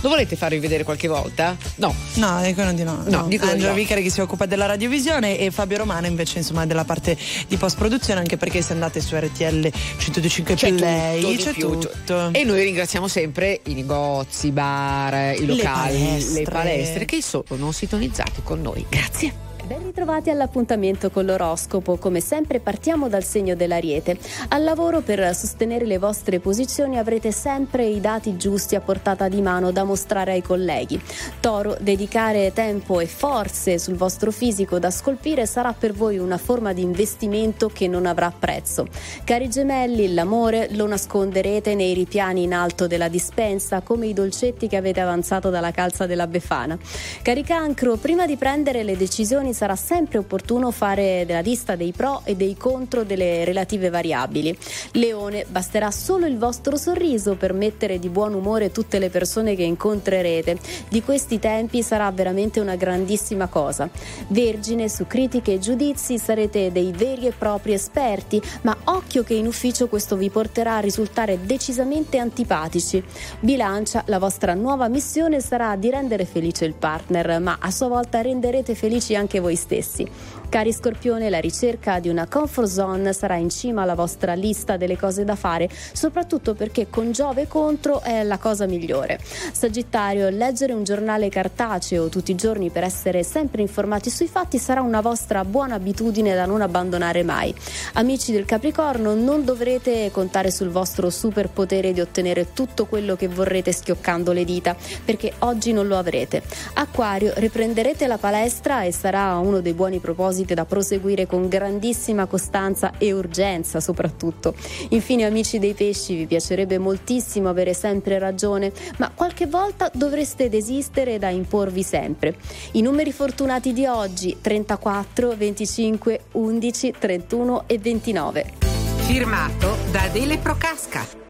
lo 0.00 0.08
volete 0.08 0.36
farvi 0.36 0.58
vedere 0.58 0.84
qualche 0.84 1.08
volta? 1.08 1.56
No. 1.76 1.94
No, 2.14 2.40
dicono 2.42 2.72
di 2.72 2.82
no. 2.84 3.02
No, 3.06 3.26
dicono 3.26 3.50
di 3.50 3.56
Angelo 3.56 3.68
no. 3.70 3.74
Vicari 3.74 4.02
che 4.02 4.10
si 4.10 4.20
occupa 4.20 4.46
della 4.46 4.66
radiovisione 4.66 5.38
e 5.38 5.50
Fabio 5.50 5.78
Romano 5.78 6.06
invece 6.06 6.38
insomma 6.38 6.66
della 6.66 6.84
parte 6.84 7.16
di 7.46 7.56
post 7.56 7.76
produzione 7.76 8.20
anche 8.20 8.36
perché 8.36 8.62
se 8.62 8.72
andate 8.72 9.00
su 9.00 9.16
RTL 9.16 9.68
125 9.98 10.54
C'è 10.54 10.72
Play 10.72 11.20
tutto, 11.20 11.42
c'è 11.42 11.52
più. 11.52 11.78
tutto. 11.78 12.28
E 12.32 12.44
noi 12.44 12.62
ringraziamo 12.62 13.08
sempre 13.08 13.60
i 13.64 13.74
negozi, 13.74 14.48
i 14.48 14.52
bar, 14.52 15.34
i 15.36 15.40
Le 15.40 15.46
locali, 15.56 15.96
palestre. 15.98 16.32
le 16.42 16.50
palestre 16.50 17.04
che 17.04 17.22
sono 17.22 17.72
sintonizzati 17.72 18.40
con 18.42 18.60
noi. 18.60 18.84
Grazie. 18.88 19.46
Ben 19.68 19.82
ritrovati 19.82 20.30
all'appuntamento 20.30 21.10
con 21.10 21.26
l'oroscopo. 21.26 21.98
Come 21.98 22.20
sempre 22.20 22.58
partiamo 22.58 23.10
dal 23.10 23.22
segno 23.22 23.54
dell'Ariete. 23.54 24.16
Al 24.48 24.64
lavoro 24.64 25.02
per 25.02 25.34
sostenere 25.34 25.84
le 25.84 25.98
vostre 25.98 26.40
posizioni 26.40 26.96
avrete 26.96 27.32
sempre 27.32 27.84
i 27.84 28.00
dati 28.00 28.38
giusti 28.38 28.76
a 28.76 28.80
portata 28.80 29.28
di 29.28 29.42
mano 29.42 29.70
da 29.70 29.84
mostrare 29.84 30.32
ai 30.32 30.40
colleghi. 30.40 30.98
Toro, 31.40 31.76
dedicare 31.80 32.54
tempo 32.54 33.00
e 33.00 33.06
forze 33.06 33.78
sul 33.78 33.96
vostro 33.96 34.30
fisico 34.30 34.78
da 34.78 34.90
scolpire 34.90 35.44
sarà 35.44 35.74
per 35.74 35.92
voi 35.92 36.16
una 36.16 36.38
forma 36.38 36.72
di 36.72 36.80
investimento 36.80 37.68
che 37.68 37.88
non 37.88 38.06
avrà 38.06 38.32
prezzo. 38.36 38.86
Cari 39.22 39.50
gemelli, 39.50 40.14
l'amore 40.14 40.68
lo 40.76 40.86
nasconderete 40.86 41.74
nei 41.74 41.92
ripiani 41.92 42.44
in 42.44 42.54
alto 42.54 42.86
della 42.86 43.08
dispensa 43.08 43.82
come 43.82 44.06
i 44.06 44.14
dolcetti 44.14 44.66
che 44.66 44.76
avete 44.76 45.00
avanzato 45.00 45.50
dalla 45.50 45.72
calza 45.72 46.06
della 46.06 46.26
Befana. 46.26 46.78
Cari 47.20 47.42
cancro, 47.42 47.96
prima 47.96 48.24
di 48.24 48.36
prendere 48.36 48.82
le 48.82 48.96
decisioni 48.96 49.56
sarà 49.58 49.74
sempre 49.74 50.18
opportuno 50.18 50.70
fare 50.70 51.24
della 51.26 51.40
lista 51.40 51.74
dei 51.74 51.90
pro 51.90 52.20
e 52.22 52.36
dei 52.36 52.56
contro 52.56 53.02
delle 53.02 53.44
relative 53.44 53.90
variabili. 53.90 54.56
Leone, 54.92 55.46
basterà 55.48 55.90
solo 55.90 56.26
il 56.26 56.38
vostro 56.38 56.76
sorriso 56.76 57.34
per 57.34 57.52
mettere 57.52 57.98
di 57.98 58.08
buon 58.08 58.34
umore 58.34 58.70
tutte 58.70 59.00
le 59.00 59.10
persone 59.10 59.56
che 59.56 59.64
incontrerete. 59.64 60.58
Di 60.88 61.02
questi 61.02 61.40
tempi 61.40 61.82
sarà 61.82 62.08
veramente 62.12 62.60
una 62.60 62.76
grandissima 62.76 63.48
cosa. 63.48 63.90
Vergine, 64.28 64.88
su 64.88 65.08
critiche 65.08 65.54
e 65.54 65.58
giudizi 65.58 66.18
sarete 66.18 66.70
dei 66.70 66.92
veri 66.92 67.26
e 67.26 67.32
propri 67.32 67.72
esperti, 67.72 68.40
ma 68.60 68.76
occhio 68.84 69.24
che 69.24 69.34
in 69.34 69.48
ufficio 69.48 69.88
questo 69.88 70.14
vi 70.14 70.30
porterà 70.30 70.76
a 70.76 70.80
risultare 70.80 71.40
decisamente 71.42 72.18
antipatici. 72.18 73.02
Bilancia, 73.40 74.04
la 74.06 74.20
vostra 74.20 74.54
nuova 74.54 74.86
missione 74.86 75.40
sarà 75.40 75.74
di 75.74 75.90
rendere 75.90 76.26
felice 76.26 76.64
il 76.64 76.74
partner, 76.74 77.40
ma 77.40 77.56
a 77.58 77.72
sua 77.72 77.88
volta 77.88 78.20
renderete 78.20 78.76
felici 78.76 79.16
anche 79.16 79.40
voi 79.40 79.47
stessi. 79.56 80.06
Cari 80.48 80.72
Scorpione, 80.72 81.28
la 81.28 81.40
ricerca 81.40 82.00
di 82.00 82.08
una 82.08 82.26
comfort 82.26 82.68
zone 82.68 83.12
sarà 83.12 83.36
in 83.36 83.50
cima 83.50 83.82
alla 83.82 83.94
vostra 83.94 84.32
lista 84.32 84.78
delle 84.78 84.96
cose 84.96 85.22
da 85.22 85.36
fare, 85.36 85.68
soprattutto 85.92 86.54
perché 86.54 86.88
con 86.88 87.12
Giove 87.12 87.46
contro 87.46 88.00
è 88.00 88.22
la 88.22 88.38
cosa 88.38 88.64
migliore. 88.64 89.20
Sagittario, 89.52 90.30
leggere 90.30 90.72
un 90.72 90.84
giornale 90.84 91.28
cartaceo 91.28 92.08
tutti 92.08 92.30
i 92.30 92.34
giorni 92.34 92.70
per 92.70 92.82
essere 92.82 93.24
sempre 93.24 93.60
informati 93.60 94.08
sui 94.08 94.26
fatti 94.26 94.56
sarà 94.56 94.80
una 94.80 95.02
vostra 95.02 95.44
buona 95.44 95.74
abitudine 95.74 96.34
da 96.34 96.46
non 96.46 96.62
abbandonare 96.62 97.22
mai. 97.22 97.54
Amici 97.94 98.32
del 98.32 98.46
Capricorno, 98.46 99.14
non 99.14 99.44
dovrete 99.44 100.10
contare 100.10 100.50
sul 100.50 100.70
vostro 100.70 101.10
superpotere 101.10 101.92
di 101.92 102.00
ottenere 102.00 102.54
tutto 102.54 102.86
quello 102.86 103.16
che 103.16 103.28
vorrete 103.28 103.70
schioccando 103.70 104.32
le 104.32 104.46
dita, 104.46 104.74
perché 105.04 105.30
oggi 105.40 105.72
non 105.72 105.86
lo 105.88 105.98
avrete. 105.98 106.42
Acquario, 106.72 107.34
riprenderete 107.36 108.06
la 108.06 108.16
palestra 108.16 108.84
e 108.84 108.92
sarà 108.92 109.36
uno 109.36 109.60
dei 109.60 109.74
buoni 109.74 109.98
propositi 109.98 110.36
da 110.44 110.64
proseguire 110.64 111.26
con 111.26 111.48
grandissima 111.48 112.26
costanza 112.26 112.92
e 112.98 113.12
urgenza 113.12 113.80
soprattutto. 113.80 114.54
Infine 114.90 115.24
amici 115.24 115.58
dei 115.58 115.74
pesci, 115.74 116.16
vi 116.16 116.26
piacerebbe 116.26 116.78
moltissimo 116.78 117.48
avere 117.48 117.74
sempre 117.74 118.18
ragione, 118.18 118.72
ma 118.98 119.10
qualche 119.14 119.46
volta 119.46 119.90
dovreste 119.92 120.48
desistere 120.48 121.18
da 121.18 121.28
imporvi 121.28 121.82
sempre. 121.82 122.36
I 122.72 122.82
numeri 122.82 123.12
fortunati 123.12 123.72
di 123.72 123.86
oggi 123.86 124.36
34, 124.40 125.36
25, 125.36 126.20
11, 126.32 126.94
31 126.98 127.64
e 127.66 127.78
29. 127.78 128.52
Firmato 128.96 129.76
da 129.90 130.02
Adele 130.02 130.38
Procasca. 130.38 131.27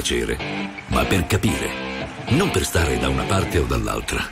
Compiacere, 0.00 0.38
ma 0.86 1.04
per 1.04 1.26
capire. 1.26 1.68
Non 2.28 2.50
per 2.50 2.64
stare 2.64 2.98
da 2.98 3.10
una 3.10 3.24
parte 3.24 3.58
o 3.58 3.64
dall'altra, 3.64 4.26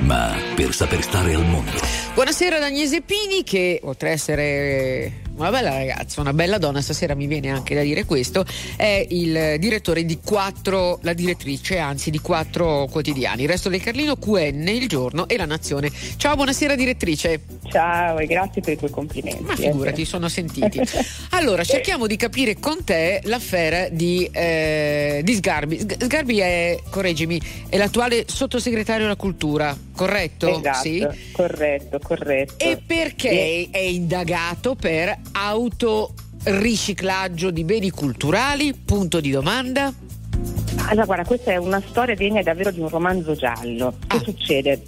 ma 0.00 0.34
per 0.56 0.74
saper 0.74 1.00
stare 1.00 1.34
al 1.34 1.44
mondo. 1.44 1.70
Buonasera 2.14 2.56
ad 2.56 2.64
Agnese 2.64 3.02
Pini 3.02 3.44
che 3.44 3.78
oltre 3.84 4.08
a 4.08 4.12
essere 4.12 5.22
una 5.36 5.50
bella 5.50 5.74
ragazza, 5.74 5.91
una 6.20 6.32
bella 6.32 6.58
donna, 6.58 6.80
stasera 6.80 7.14
mi 7.14 7.26
viene 7.26 7.50
anche 7.50 7.74
da 7.74 7.82
dire 7.82 8.04
questo, 8.04 8.44
è 8.76 9.06
il 9.10 9.56
direttore 9.58 10.04
di 10.04 10.18
quattro, 10.24 10.98
la 11.02 11.12
direttrice 11.12 11.78
anzi 11.78 12.10
di 12.10 12.18
quattro 12.20 12.86
quotidiani, 12.90 13.42
Il 13.42 13.48
Resto 13.48 13.68
del 13.68 13.80
Carlino, 13.82 14.16
QN, 14.16 14.68
Il 14.68 14.88
Giorno 14.88 15.28
e 15.28 15.36
La 15.36 15.46
Nazione. 15.46 15.90
Ciao, 16.16 16.34
buonasera 16.34 16.74
direttrice. 16.74 17.40
Ciao 17.70 18.18
e 18.18 18.26
grazie 18.26 18.60
per 18.60 18.74
i 18.74 18.76
tuoi 18.76 18.90
complimenti. 18.90 19.42
Ma 19.42 19.56
figurati, 19.56 20.04
sono 20.04 20.28
sentiti. 20.28 20.80
Allora, 21.30 21.64
cerchiamo 21.64 22.06
di 22.06 22.16
capire 22.16 22.58
con 22.58 22.84
te 22.84 23.20
l'affare 23.24 23.88
di, 23.92 24.28
eh, 24.30 25.20
di 25.24 25.34
Sgarbi. 25.34 25.78
Sg- 25.78 26.04
Sgarbi 26.04 26.38
è, 26.40 26.78
correggimi, 26.90 27.40
è 27.68 27.76
l'attuale 27.78 28.24
sottosegretario 28.26 29.06
alla 29.06 29.16
cultura, 29.16 29.76
corretto? 29.94 30.58
Esatto, 30.58 30.78
Sì. 30.82 31.06
corretto, 31.32 31.98
corretto. 32.02 32.54
E 32.64 32.78
perché 32.84 33.68
è 33.70 33.78
indagato 33.78 34.74
per 34.74 35.16
autoriciclaggio 36.44 37.52
di 37.52 37.62
beni 37.62 37.90
culturali? 37.90 38.74
Punto 38.74 39.20
di 39.20 39.30
domanda. 39.30 39.92
Allora, 40.88 41.04
guarda, 41.04 41.24
questa 41.24 41.52
è 41.52 41.56
una 41.56 41.80
storia 41.86 42.16
degna 42.16 42.42
davvero 42.42 42.72
di 42.72 42.80
un 42.80 42.88
romanzo 42.88 43.34
giallo. 43.34 43.94
Che 44.08 44.18
succede? 44.18 44.82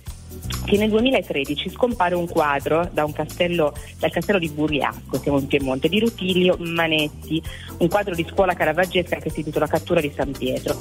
Che 0.64 0.76
nel 0.76 0.90
2013 0.90 1.70
scompare 1.70 2.16
un 2.16 2.26
quadro 2.26 2.88
da 2.92 3.04
un 3.04 3.12
castello, 3.12 3.72
dal 3.98 4.10
castello 4.10 4.40
di 4.40 4.48
Buriasco, 4.48 5.20
siamo 5.20 5.38
in 5.38 5.46
Piemonte, 5.46 5.88
di 5.88 6.00
Rutilio 6.00 6.56
Manetti, 6.58 7.40
un 7.78 7.88
quadro 7.88 8.14
di 8.14 8.26
scuola 8.28 8.54
caravaggesca 8.54 9.16
che 9.16 9.30
si 9.30 9.40
intitola 9.40 9.68
Cattura 9.68 10.00
di 10.00 10.12
San 10.14 10.32
Pietro. 10.32 10.76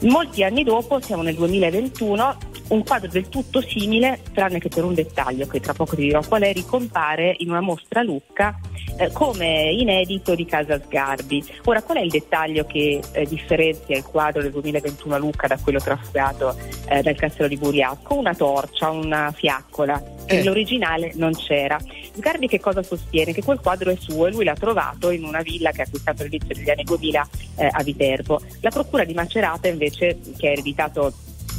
Molti 0.00 0.44
anni 0.44 0.64
dopo, 0.64 1.00
siamo 1.00 1.22
nel 1.22 1.34
2021, 1.34 2.36
un 2.68 2.82
quadro 2.82 3.08
del 3.08 3.28
tutto 3.28 3.60
simile, 3.60 4.20
tranne 4.32 4.58
che 4.58 4.68
per 4.68 4.84
un 4.84 4.94
dettaglio 4.94 5.46
che 5.46 5.60
tra 5.60 5.74
poco 5.74 5.94
ti 5.94 6.02
dirò 6.02 6.22
qual 6.26 6.42
è, 6.42 6.52
ricompare 6.52 7.34
in 7.38 7.50
una 7.50 7.60
mostra 7.60 8.00
a 8.00 8.02
Lucca 8.02 8.58
eh, 8.98 9.10
come 9.12 9.70
inedito 9.70 10.34
di 10.34 10.44
Casa 10.44 10.80
Sgarbi. 10.80 11.44
Ora, 11.64 11.82
qual 11.82 11.98
è 11.98 12.00
il 12.00 12.10
dettaglio 12.10 12.64
che 12.64 13.00
eh, 13.12 13.26
differenzia 13.26 13.96
il 13.96 14.04
quadro 14.04 14.40
del 14.42 14.50
2021 14.52 15.14
a 15.14 15.18
Lucca 15.18 15.46
da 15.46 15.58
quello 15.58 15.78
trafugato 15.78 16.56
eh, 16.88 17.02
dal 17.02 17.14
castello 17.16 17.48
di 17.48 17.56
Buriasco? 17.56 18.14
Una 18.16 18.34
torcia, 18.34 18.90
una 18.90 19.32
fiaccola, 19.32 20.02
che 20.24 20.34
Eh. 20.34 20.36
nell'originale 20.38 21.12
non 21.14 21.32
c'era. 21.34 21.78
Sgarbi 22.16 22.46
che 22.46 22.60
cosa 22.60 22.82
sostiene? 22.82 23.32
Che 23.32 23.42
quel 23.42 23.60
quadro 23.60 23.90
è 23.90 23.96
suo 23.98 24.26
e 24.26 24.30
lui 24.30 24.44
l'ha 24.44 24.54
trovato 24.54 25.10
in 25.10 25.24
una 25.24 25.42
villa 25.42 25.70
che 25.72 25.82
ha 25.82 25.84
acquistato 25.84 26.22
all'inizio 26.22 26.54
degli 26.54 26.70
anni 26.70 26.84
2000 26.84 27.28
eh, 27.56 27.68
a 27.70 27.82
Viterbo. 27.82 28.40
La 28.60 28.70
procura 28.70 29.04
di 29.04 29.12
Macerata 29.12 29.68
invece, 29.68 30.18
che 30.36 30.48
ha 30.48 30.52
ereditato 30.52 31.12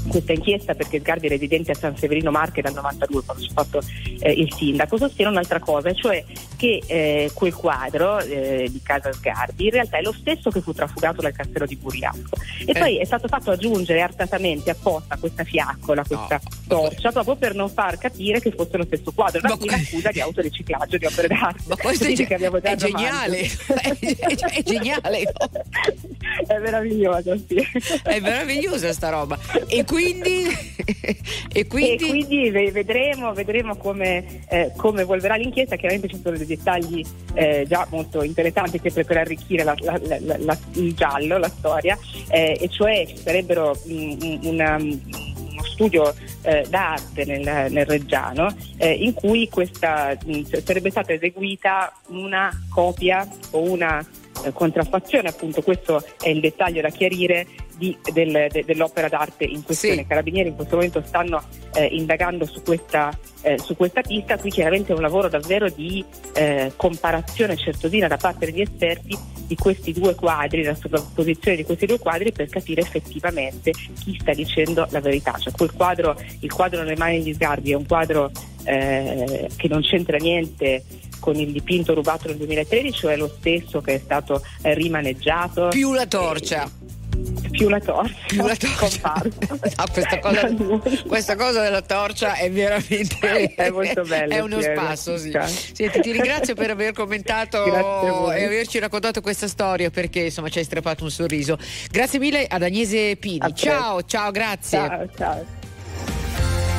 questa 0.07 0.33
inchiesta 0.33 0.73
perché 0.73 0.99
Sgarbi 0.99 1.27
è 1.27 1.29
residente 1.29 1.71
a 1.71 1.75
San 1.75 1.95
Severino 1.97 2.31
Marche 2.31 2.61
dal 2.61 2.73
92 2.73 3.23
quando 3.23 3.43
si 3.43 3.49
è 3.49 3.53
fatto 3.53 3.81
eh, 4.19 4.31
il 4.31 4.53
sindaco, 4.53 4.97
sostiene 4.97 5.31
un'altra 5.31 5.59
cosa, 5.59 5.93
cioè 5.93 6.23
che 6.55 6.81
eh, 6.85 7.31
quel 7.33 7.53
quadro 7.53 8.19
eh, 8.19 8.67
di 8.69 8.81
casa 8.83 9.11
Sgarbi 9.13 9.65
in 9.65 9.71
realtà 9.71 9.97
è 9.97 10.01
lo 10.01 10.13
stesso 10.13 10.49
che 10.49 10.61
fu 10.61 10.73
trafugato 10.73 11.21
dal 11.21 11.33
castello 11.33 11.65
di 11.65 11.75
Buriasco 11.75 12.35
e 12.65 12.71
Eh. 12.71 12.79
poi 12.79 12.97
è 12.99 13.05
stato 13.05 13.27
fatto 13.27 13.51
aggiungere 13.51 14.01
artatamente 14.01 14.69
apposta 14.71 15.17
questa 15.17 15.43
fiaccola, 15.43 16.03
questa 16.03 16.39
torcia 16.67 17.11
proprio 17.11 17.35
per 17.35 17.53
non 17.55 17.69
far 17.69 17.97
capire 17.97 18.39
che 18.39 18.51
fosse 18.51 18.77
lo 18.77 18.85
stesso 18.85 19.11
quadro, 19.13 19.39
da 19.41 19.55
qui 19.57 19.69
l'accusa 19.69 20.09
di 20.11 20.19
autoriciclaggio 20.21 20.97
di 20.97 21.05
opere 21.05 21.27
d'arte. 21.27 21.63
Ma 21.67 21.75
questo 21.75 22.05
è, 22.07 22.13
che 22.13 22.33
abbiamo 22.33 22.59
già 22.59 22.69
è 22.71 22.75
geniale, 22.75 23.39
è, 23.41 23.97
è- 23.99 24.35
è 24.59 24.63
geniale, 24.63 25.23
no? 25.23 25.49
è 26.47 26.57
meraviglioso, 26.59 27.37
sì. 27.47 27.55
È 28.03 28.19
meravigliosa 28.19 28.91
sta 28.93 29.09
roba. 29.09 29.37
E 29.67 29.83
quindi, 29.85 30.45
e 31.51 31.67
quindi... 31.67 32.05
E 32.05 32.09
quindi 32.09 32.49
ve- 32.49 32.71
vedremo, 32.71 33.33
vedremo 33.33 33.75
come, 33.75 34.45
eh, 34.49 34.71
come 34.77 35.01
evolverà 35.01 35.35
l'inchiesta. 35.35 35.75
Chiaramente 35.75 36.07
ci 36.13 36.19
sono 36.21 36.37
dei 36.37 36.45
dettagli 36.45 37.03
eh, 37.33 37.65
già 37.67 37.87
molto 37.89 38.23
interessanti 38.23 38.79
sempre 38.81 39.03
per 39.03 39.17
arricchire 39.17 39.63
la- 39.63 39.75
la- 39.79 39.99
la- 40.37 40.57
il 40.73 40.93
giallo, 40.93 41.37
la 41.37 41.49
storia, 41.49 41.97
eh, 42.29 42.57
e 42.59 42.69
cioè 42.69 43.05
ci 43.07 43.17
sarebbero 43.17 43.75
mm, 43.87 44.37
una- 44.43 44.75
uno 44.75 45.63
studio 45.63 46.13
eh, 46.43 46.65
d'arte 46.69 47.25
nel, 47.25 47.71
nel 47.71 47.85
Reggiano 47.85 48.53
eh, 48.77 48.91
in 48.91 49.13
cui 49.13 49.49
questa 49.49 50.15
mh, 50.23 50.41
sarebbe 50.63 50.89
stata 50.91 51.11
eseguita 51.13 51.91
una 52.09 52.51
copia 52.69 53.27
o 53.51 53.61
una 53.61 54.05
eh, 54.43 54.51
contraffazione, 54.51 55.29
appunto 55.29 55.61
questo 55.61 56.03
è 56.21 56.29
il 56.29 56.39
dettaglio 56.39 56.81
da 56.81 56.89
chiarire 56.89 57.45
di- 57.77 57.97
del- 58.13 58.47
de- 58.49 58.63
dell'opera 58.65 59.07
d'arte 59.07 59.43
in 59.45 59.63
questione. 59.63 60.01
I 60.01 60.07
carabinieri 60.07 60.49
in 60.49 60.55
questo 60.55 60.75
momento 60.75 61.03
stanno 61.05 61.41
eh, 61.73 61.85
indagando 61.85 62.45
su 62.45 62.61
questa, 62.61 63.17
eh, 63.41 63.57
su 63.57 63.75
questa 63.75 64.01
pista, 64.01 64.37
qui 64.37 64.49
chiaramente 64.49 64.91
è 64.91 64.95
un 64.95 65.01
lavoro 65.01 65.27
davvero 65.29 65.69
di 65.69 66.03
eh, 66.33 66.71
comparazione 66.75 67.55
certosina 67.55 68.07
da 68.07 68.17
parte 68.17 68.45
degli 68.45 68.61
esperti 68.61 69.17
di 69.45 69.55
questi 69.55 69.93
due 69.93 70.15
quadri, 70.15 70.63
la 70.63 70.73
sovrapposizione 70.73 71.57
di 71.57 71.63
questi 71.63 71.85
due 71.85 71.99
quadri 71.99 72.31
per 72.31 72.47
capire 72.49 72.81
effettivamente 72.81 73.71
chi 73.71 74.17
sta 74.19 74.33
dicendo 74.33 74.87
la 74.89 74.99
verità. 74.99 75.33
Cioè 75.37 75.53
quel 75.53 75.71
quadro, 75.71 76.19
il 76.39 76.51
quadro 76.51 76.81
nelle 76.81 76.97
mani 76.97 77.21
di 77.21 77.33
Sgarbi 77.33 77.71
è 77.71 77.75
un 77.75 77.85
quadro 77.85 78.31
eh, 78.63 79.47
che 79.55 79.67
non 79.67 79.81
c'entra 79.81 80.17
niente 80.17 80.83
con 81.25 81.35
il 81.37 81.51
dipinto 81.51 81.95
rubato 81.95 82.27
nel 82.27 82.37
2013 82.37 83.05
o 83.07 83.09
è 83.09 83.17
lo 83.17 83.33
stesso 83.39 83.81
che 83.81 83.95
è 83.95 83.97
stato 83.97 84.45
eh, 84.61 84.75
rimaneggiato? 84.75 85.69
Più 85.69 85.91
la 85.91 86.05
torcia. 86.05 86.69
Più 87.49 87.67
la 87.67 87.79
torcia. 87.79 88.15
Più 88.27 88.45
la 88.45 88.55
torcia. 88.55 89.23
No, 89.23 89.85
questa, 89.91 90.19
cosa, 90.19 90.47
questa 91.07 91.35
cosa 91.35 91.61
della 91.63 91.81
torcia 91.81 92.35
è 92.35 92.51
veramente 92.51 93.55
È 93.55 93.69
molto 93.71 94.03
bella, 94.03 94.35
È 94.35 94.39
uno 94.39 94.57
è 94.57 94.75
spasso, 94.75 95.17
sì. 95.17 95.31
Senti, 95.73 96.01
ti 96.01 96.11
ringrazio 96.11 96.53
per 96.53 96.69
aver 96.69 96.93
commentato 96.93 98.31
e 98.31 98.43
averci 98.43 98.77
raccontato 98.77 99.21
questa 99.21 99.47
storia 99.47 99.89
perché 99.89 100.25
insomma 100.25 100.49
ci 100.49 100.59
hai 100.59 100.63
strappato 100.63 101.05
un 101.05 101.09
sorriso. 101.09 101.57
Grazie 101.89 102.19
mille 102.19 102.45
ad 102.45 102.61
Agnese 102.61 103.15
Pini. 103.15 103.51
Ciao, 103.55 104.03
ciao, 104.03 104.29
grazie. 104.29 104.77
Ciao, 104.77 105.09
ciao. 105.17 105.45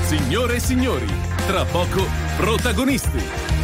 Signore 0.05 0.55
e 0.55 0.60
signori, 0.60 1.06
tra 1.48 1.64
poco 1.64 2.06
protagonisti. 2.36 3.55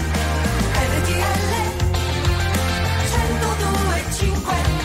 you 4.23 4.31
when 4.35 4.82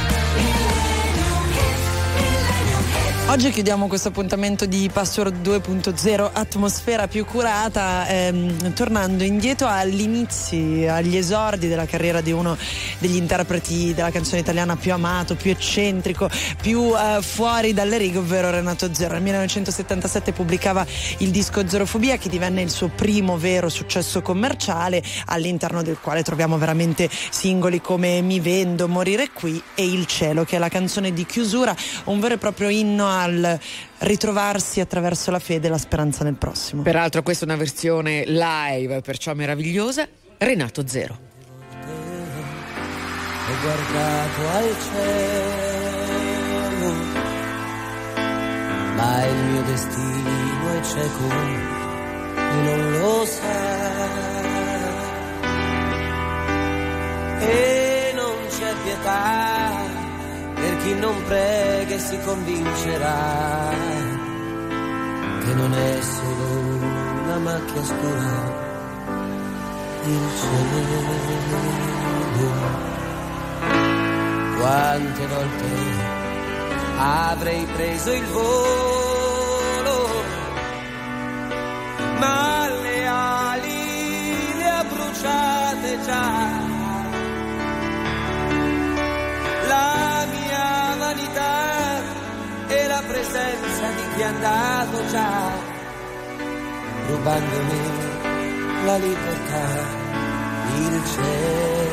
Oggi 3.29 3.49
chiudiamo 3.49 3.87
questo 3.87 4.07
appuntamento 4.07 4.65
di 4.65 4.89
Password 4.91 5.45
2.0 5.45 6.29
atmosfera 6.31 7.09
più 7.09 7.25
curata 7.25 8.07
ehm, 8.07 8.73
tornando 8.73 9.25
indietro 9.25 9.67
agli 9.67 9.99
inizi, 9.99 10.87
agli 10.89 11.17
esordi 11.17 11.67
della 11.67 11.85
carriera 11.85 12.21
di 12.21 12.31
uno 12.31 12.57
degli 12.99 13.17
interpreti 13.17 13.93
della 13.93 14.11
canzone 14.11 14.39
italiana 14.39 14.77
più 14.77 14.93
amato, 14.93 15.35
più 15.35 15.51
eccentrico, 15.51 16.29
più 16.61 16.93
eh, 16.95 17.21
fuori 17.21 17.73
dalle 17.73 17.97
righe, 17.97 18.19
ovvero 18.19 18.49
Renato 18.49 18.93
Zero. 18.93 19.15
Nel 19.15 19.23
1977 19.23 20.31
pubblicava 20.31 20.85
il 21.17 21.29
disco 21.29 21.67
Zerofobia 21.67 22.17
che 22.17 22.29
divenne 22.29 22.61
il 22.61 22.69
suo 22.69 22.87
primo 22.87 23.37
vero 23.37 23.67
successo 23.67 24.21
commerciale 24.21 25.03
all'interno 25.25 25.83
del 25.83 25.97
quale 25.99 26.23
troviamo 26.23 26.57
veramente 26.57 27.09
singoli 27.29 27.81
come 27.81 28.21
Mi 28.21 28.39
vendo, 28.39 28.87
Morire 28.87 29.31
qui 29.33 29.61
e 29.75 29.85
Il 29.85 30.05
cielo 30.05 30.45
che 30.45 30.55
è 30.55 30.59
la 30.59 30.69
canzone 30.69 31.11
di 31.11 31.25
chiusura, 31.25 31.75
un 32.05 32.21
vero 32.21 32.35
e 32.35 32.37
proprio 32.37 32.69
inno 32.69 33.15
al 33.21 33.59
ritrovarsi 33.99 34.79
attraverso 34.79 35.31
la 35.31 35.39
fede 35.39 35.67
e 35.67 35.69
la 35.69 35.77
speranza 35.77 36.23
nel 36.23 36.35
prossimo. 36.35 36.81
Peraltro 36.81 37.23
questa 37.23 37.45
è 37.45 37.47
una 37.47 37.57
versione 37.57 38.23
live, 38.25 39.01
perciò 39.01 39.33
meravigliosa. 39.33 40.07
Renato 40.37 40.87
Zero. 40.87 41.25
ho 43.49 43.55
guardato 43.61 44.47
al 44.57 44.75
cielo, 44.83 46.25
ma 48.95 49.25
il 49.25 49.35
mio 49.35 49.61
destino 49.61 50.73
è 50.73 50.81
cieco 50.83 51.29
e 52.35 52.55
non 52.63 52.99
lo 52.99 53.25
sa. 53.25 54.25
E 57.39 58.11
non 58.15 58.35
c'è 58.49 58.73
pietà 58.83 59.86
per 60.59 60.77
chi 60.77 60.93
non 60.95 61.23
prega 61.23 61.95
e 61.95 61.99
si 61.99 62.19
convincerà 62.19 63.69
che 65.43 65.53
non 65.53 65.73
è 65.73 66.01
solo 66.01 66.85
una 67.23 67.37
macchia 67.39 67.83
scura 67.83 68.65
il 70.07 70.29
cielo. 70.39 70.95
Quante 74.57 75.27
volte 75.27 75.65
avrei 76.97 77.65
preso 77.75 78.11
il 78.11 78.25
volo, 78.25 80.07
ma 82.19 82.67
le 82.81 83.07
ali 83.07 84.57
le 84.57 84.69
ha 84.69 84.83
bruciate 84.83 86.01
già. 86.05 86.66
Presenza 93.37 93.87
di 93.91 94.15
chi 94.15 94.21
è 94.21 94.23
andato 94.23 95.05
già, 95.07 95.51
rubandomi 97.07 98.05
la 98.85 98.97
libertà, 98.97 99.67
il 100.75 101.01
cielo. 101.05 101.87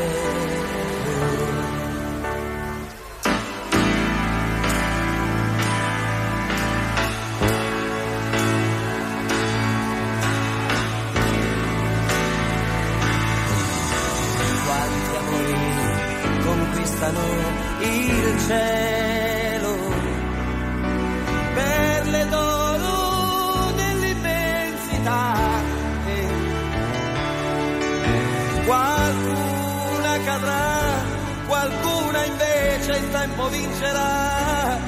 Tempo 33.25 33.49
vincerà. 33.49 34.79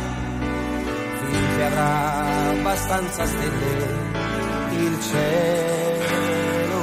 Finché 1.30 1.64
avrà 1.64 2.50
abbastanza 2.50 3.26
stelle 3.26 4.04
il 4.72 5.00
cielo 5.00 6.80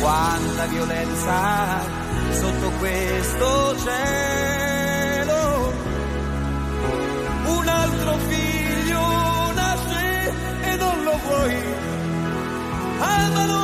quanta 0.00 0.66
violenza 0.66 1.80
sotto 2.30 2.70
questo 2.78 3.76
cielo. 3.78 5.72
Un 7.46 7.68
altro 7.68 8.12
figlio 8.28 9.52
nasce 9.54 10.32
e 10.70 10.76
non 10.76 11.02
lo 11.02 11.18
vuoi. 11.26 11.62
Amalo 13.00 13.63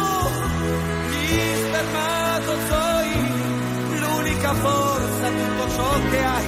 l'unica 4.50 4.54
forza, 4.54 5.28
tutto 5.28 5.70
ciò 5.74 6.08
che 6.10 6.24
hai. 6.24 6.44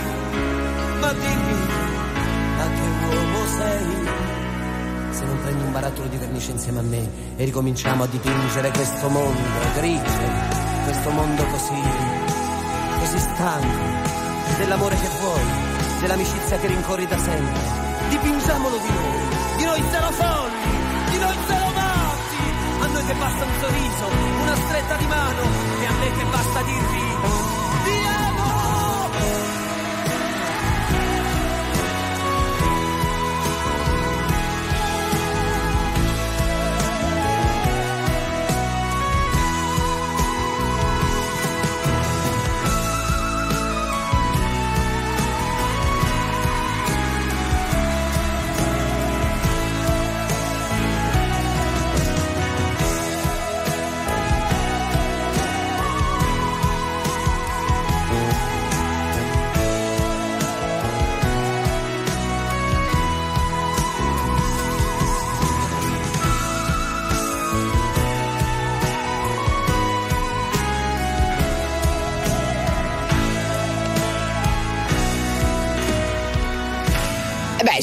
Ma 1.00 1.12
dimmi, 1.12 1.56
a 2.58 2.68
che 2.68 3.14
uomo 3.14 3.46
sei? 3.46 4.10
Se 5.10 5.24
non 5.24 5.40
prendi 5.42 5.62
un 5.62 5.72
barattolo 5.72 6.08
di 6.08 6.16
vernice 6.16 6.50
insieme 6.52 6.78
a 6.78 6.82
me 6.82 7.10
e 7.36 7.44
ricominciamo 7.44 8.02
a 8.04 8.06
dipingere 8.06 8.70
questo 8.70 9.08
mondo 9.08 9.40
grigio, 9.74 10.30
questo 10.84 11.10
mondo 11.10 11.44
così, 11.46 11.82
così 12.98 13.18
stanco, 13.18 13.84
dell'amore 14.58 14.96
che 14.96 15.08
vuoi, 15.20 15.44
dell'amicizia 16.00 16.58
che 16.58 16.66
rincorri 16.66 17.06
da 17.06 17.18
sempre. 17.18 17.80
Dipingiamolo 18.08 18.76
di 18.76 18.88
noi, 18.88 19.56
di 19.56 19.64
noi 19.64 19.82
zero 19.90 20.10
folli, 20.10 21.10
di 21.10 21.18
noi 21.18 21.36
zero 21.46 21.66
matti. 21.74 22.20
A 22.80 22.86
noi 22.86 23.04
che 23.04 23.14
basta 23.14 23.44
un 23.44 23.52
sorriso, 23.60 24.06
una 24.42 24.56
stretta 24.56 24.96
di 24.96 25.06
mano 25.06 25.42
e 25.80 25.86
a 25.86 25.92
me 25.92 26.10
che 26.10 26.24
basta 26.24 26.62
dirvi 26.62 27.41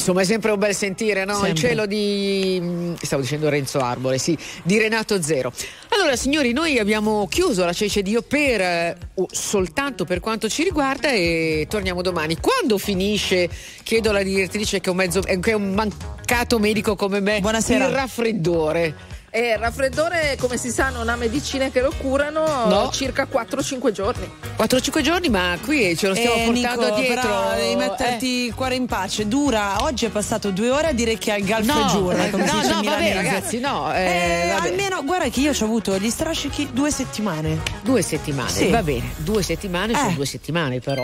insomma, 0.00 0.22
è 0.22 0.24
sempre 0.24 0.50
un 0.50 0.58
bel 0.58 0.74
sentire, 0.74 1.24
no? 1.24 1.46
Il 1.46 1.54
cielo 1.54 1.86
di. 1.86 2.94
stavo 3.00 3.22
dicendo 3.22 3.48
Renzo 3.48 3.78
Arbore, 3.78 4.18
sì, 4.18 4.36
di 4.62 4.78
Renato 4.78 5.22
Zero. 5.22 5.52
Allora, 5.90 6.16
signori, 6.16 6.52
noi 6.52 6.78
abbiamo 6.78 7.26
chiuso 7.28 7.64
la 7.64 7.72
Cece 7.72 8.02
Dio 8.02 8.22
per 8.22 8.60
eh, 8.60 8.96
oh, 9.14 9.28
soltanto 9.30 10.04
per 10.04 10.20
quanto 10.20 10.48
ci 10.48 10.62
riguarda 10.64 11.10
e 11.10 11.66
torniamo 11.68 12.02
domani. 12.02 12.38
Quando 12.40 12.78
finisce, 12.78 13.48
chiedo 13.82 14.10
alla 14.10 14.22
direttrice 14.22 14.80
che 14.80 14.88
è 14.88 14.90
un, 14.90 14.96
mezzo, 14.96 15.22
eh, 15.24 15.38
che 15.38 15.50
è 15.52 15.54
un 15.54 15.74
mancato 15.74 16.58
medico 16.58 16.96
come 16.96 17.20
me, 17.20 17.40
Buonasera. 17.40 17.86
il 17.86 17.92
raffreddore. 17.92 19.09
E 19.32 19.50
il 19.52 19.58
raffreddore, 19.58 20.36
come 20.40 20.56
si 20.56 20.70
sa, 20.70 20.88
non 20.88 21.08
ha 21.08 21.14
medicine 21.14 21.70
che 21.70 21.80
lo 21.80 21.92
curano 21.96 22.66
No. 22.66 22.90
circa 22.92 23.28
4-5 23.30 23.92
giorni. 23.92 24.28
4-5 24.58 25.00
giorni, 25.02 25.28
ma 25.28 25.56
qui 25.64 25.96
ce 25.96 26.08
lo 26.08 26.14
stiamo 26.16 26.34
Eh, 26.34 26.44
portando 26.46 26.84
Nico, 26.86 26.96
dietro. 26.98 27.20
però 27.20 27.54
devi 27.54 27.70
eh. 27.72 27.76
metterti 27.76 28.26
il 28.46 28.54
cuore 28.56 28.74
in 28.74 28.86
pace. 28.86 29.28
Dura, 29.28 29.84
oggi 29.84 30.06
è 30.06 30.08
passato 30.08 30.50
due 30.50 30.70
ore 30.70 30.88
a 30.88 30.92
dire 30.92 31.16
che 31.16 31.30
ha 31.30 31.36
il 31.36 31.44
galfo 31.44 31.72
No, 31.72 31.86
giuro. 31.86 32.16
Come 32.28 32.48
si 32.48 32.54
no, 32.56 32.60
dice 32.60 32.74
no, 32.74 32.82
vabbè, 32.82 33.14
ragazzi, 33.14 33.60
no, 33.60 33.94
eh, 33.94 34.00
Eh, 34.02 34.52
vabbè. 34.52 34.68
almeno, 34.68 35.04
guarda 35.04 35.28
che 35.28 35.40
io 35.40 35.52
ho 35.52 35.64
avuto 35.64 35.96
gli 35.96 36.10
strascichi 36.10 36.70
due 36.72 36.90
settimane. 36.90 37.60
Due 37.82 38.02
settimane, 38.02 38.50
Sì. 38.50 38.68
va 38.68 38.82
bene, 38.82 39.12
due 39.18 39.44
settimane 39.44 39.94
sono 39.94 40.10
Eh. 40.10 40.14
due 40.14 40.26
settimane 40.26 40.80
però. 40.80 40.96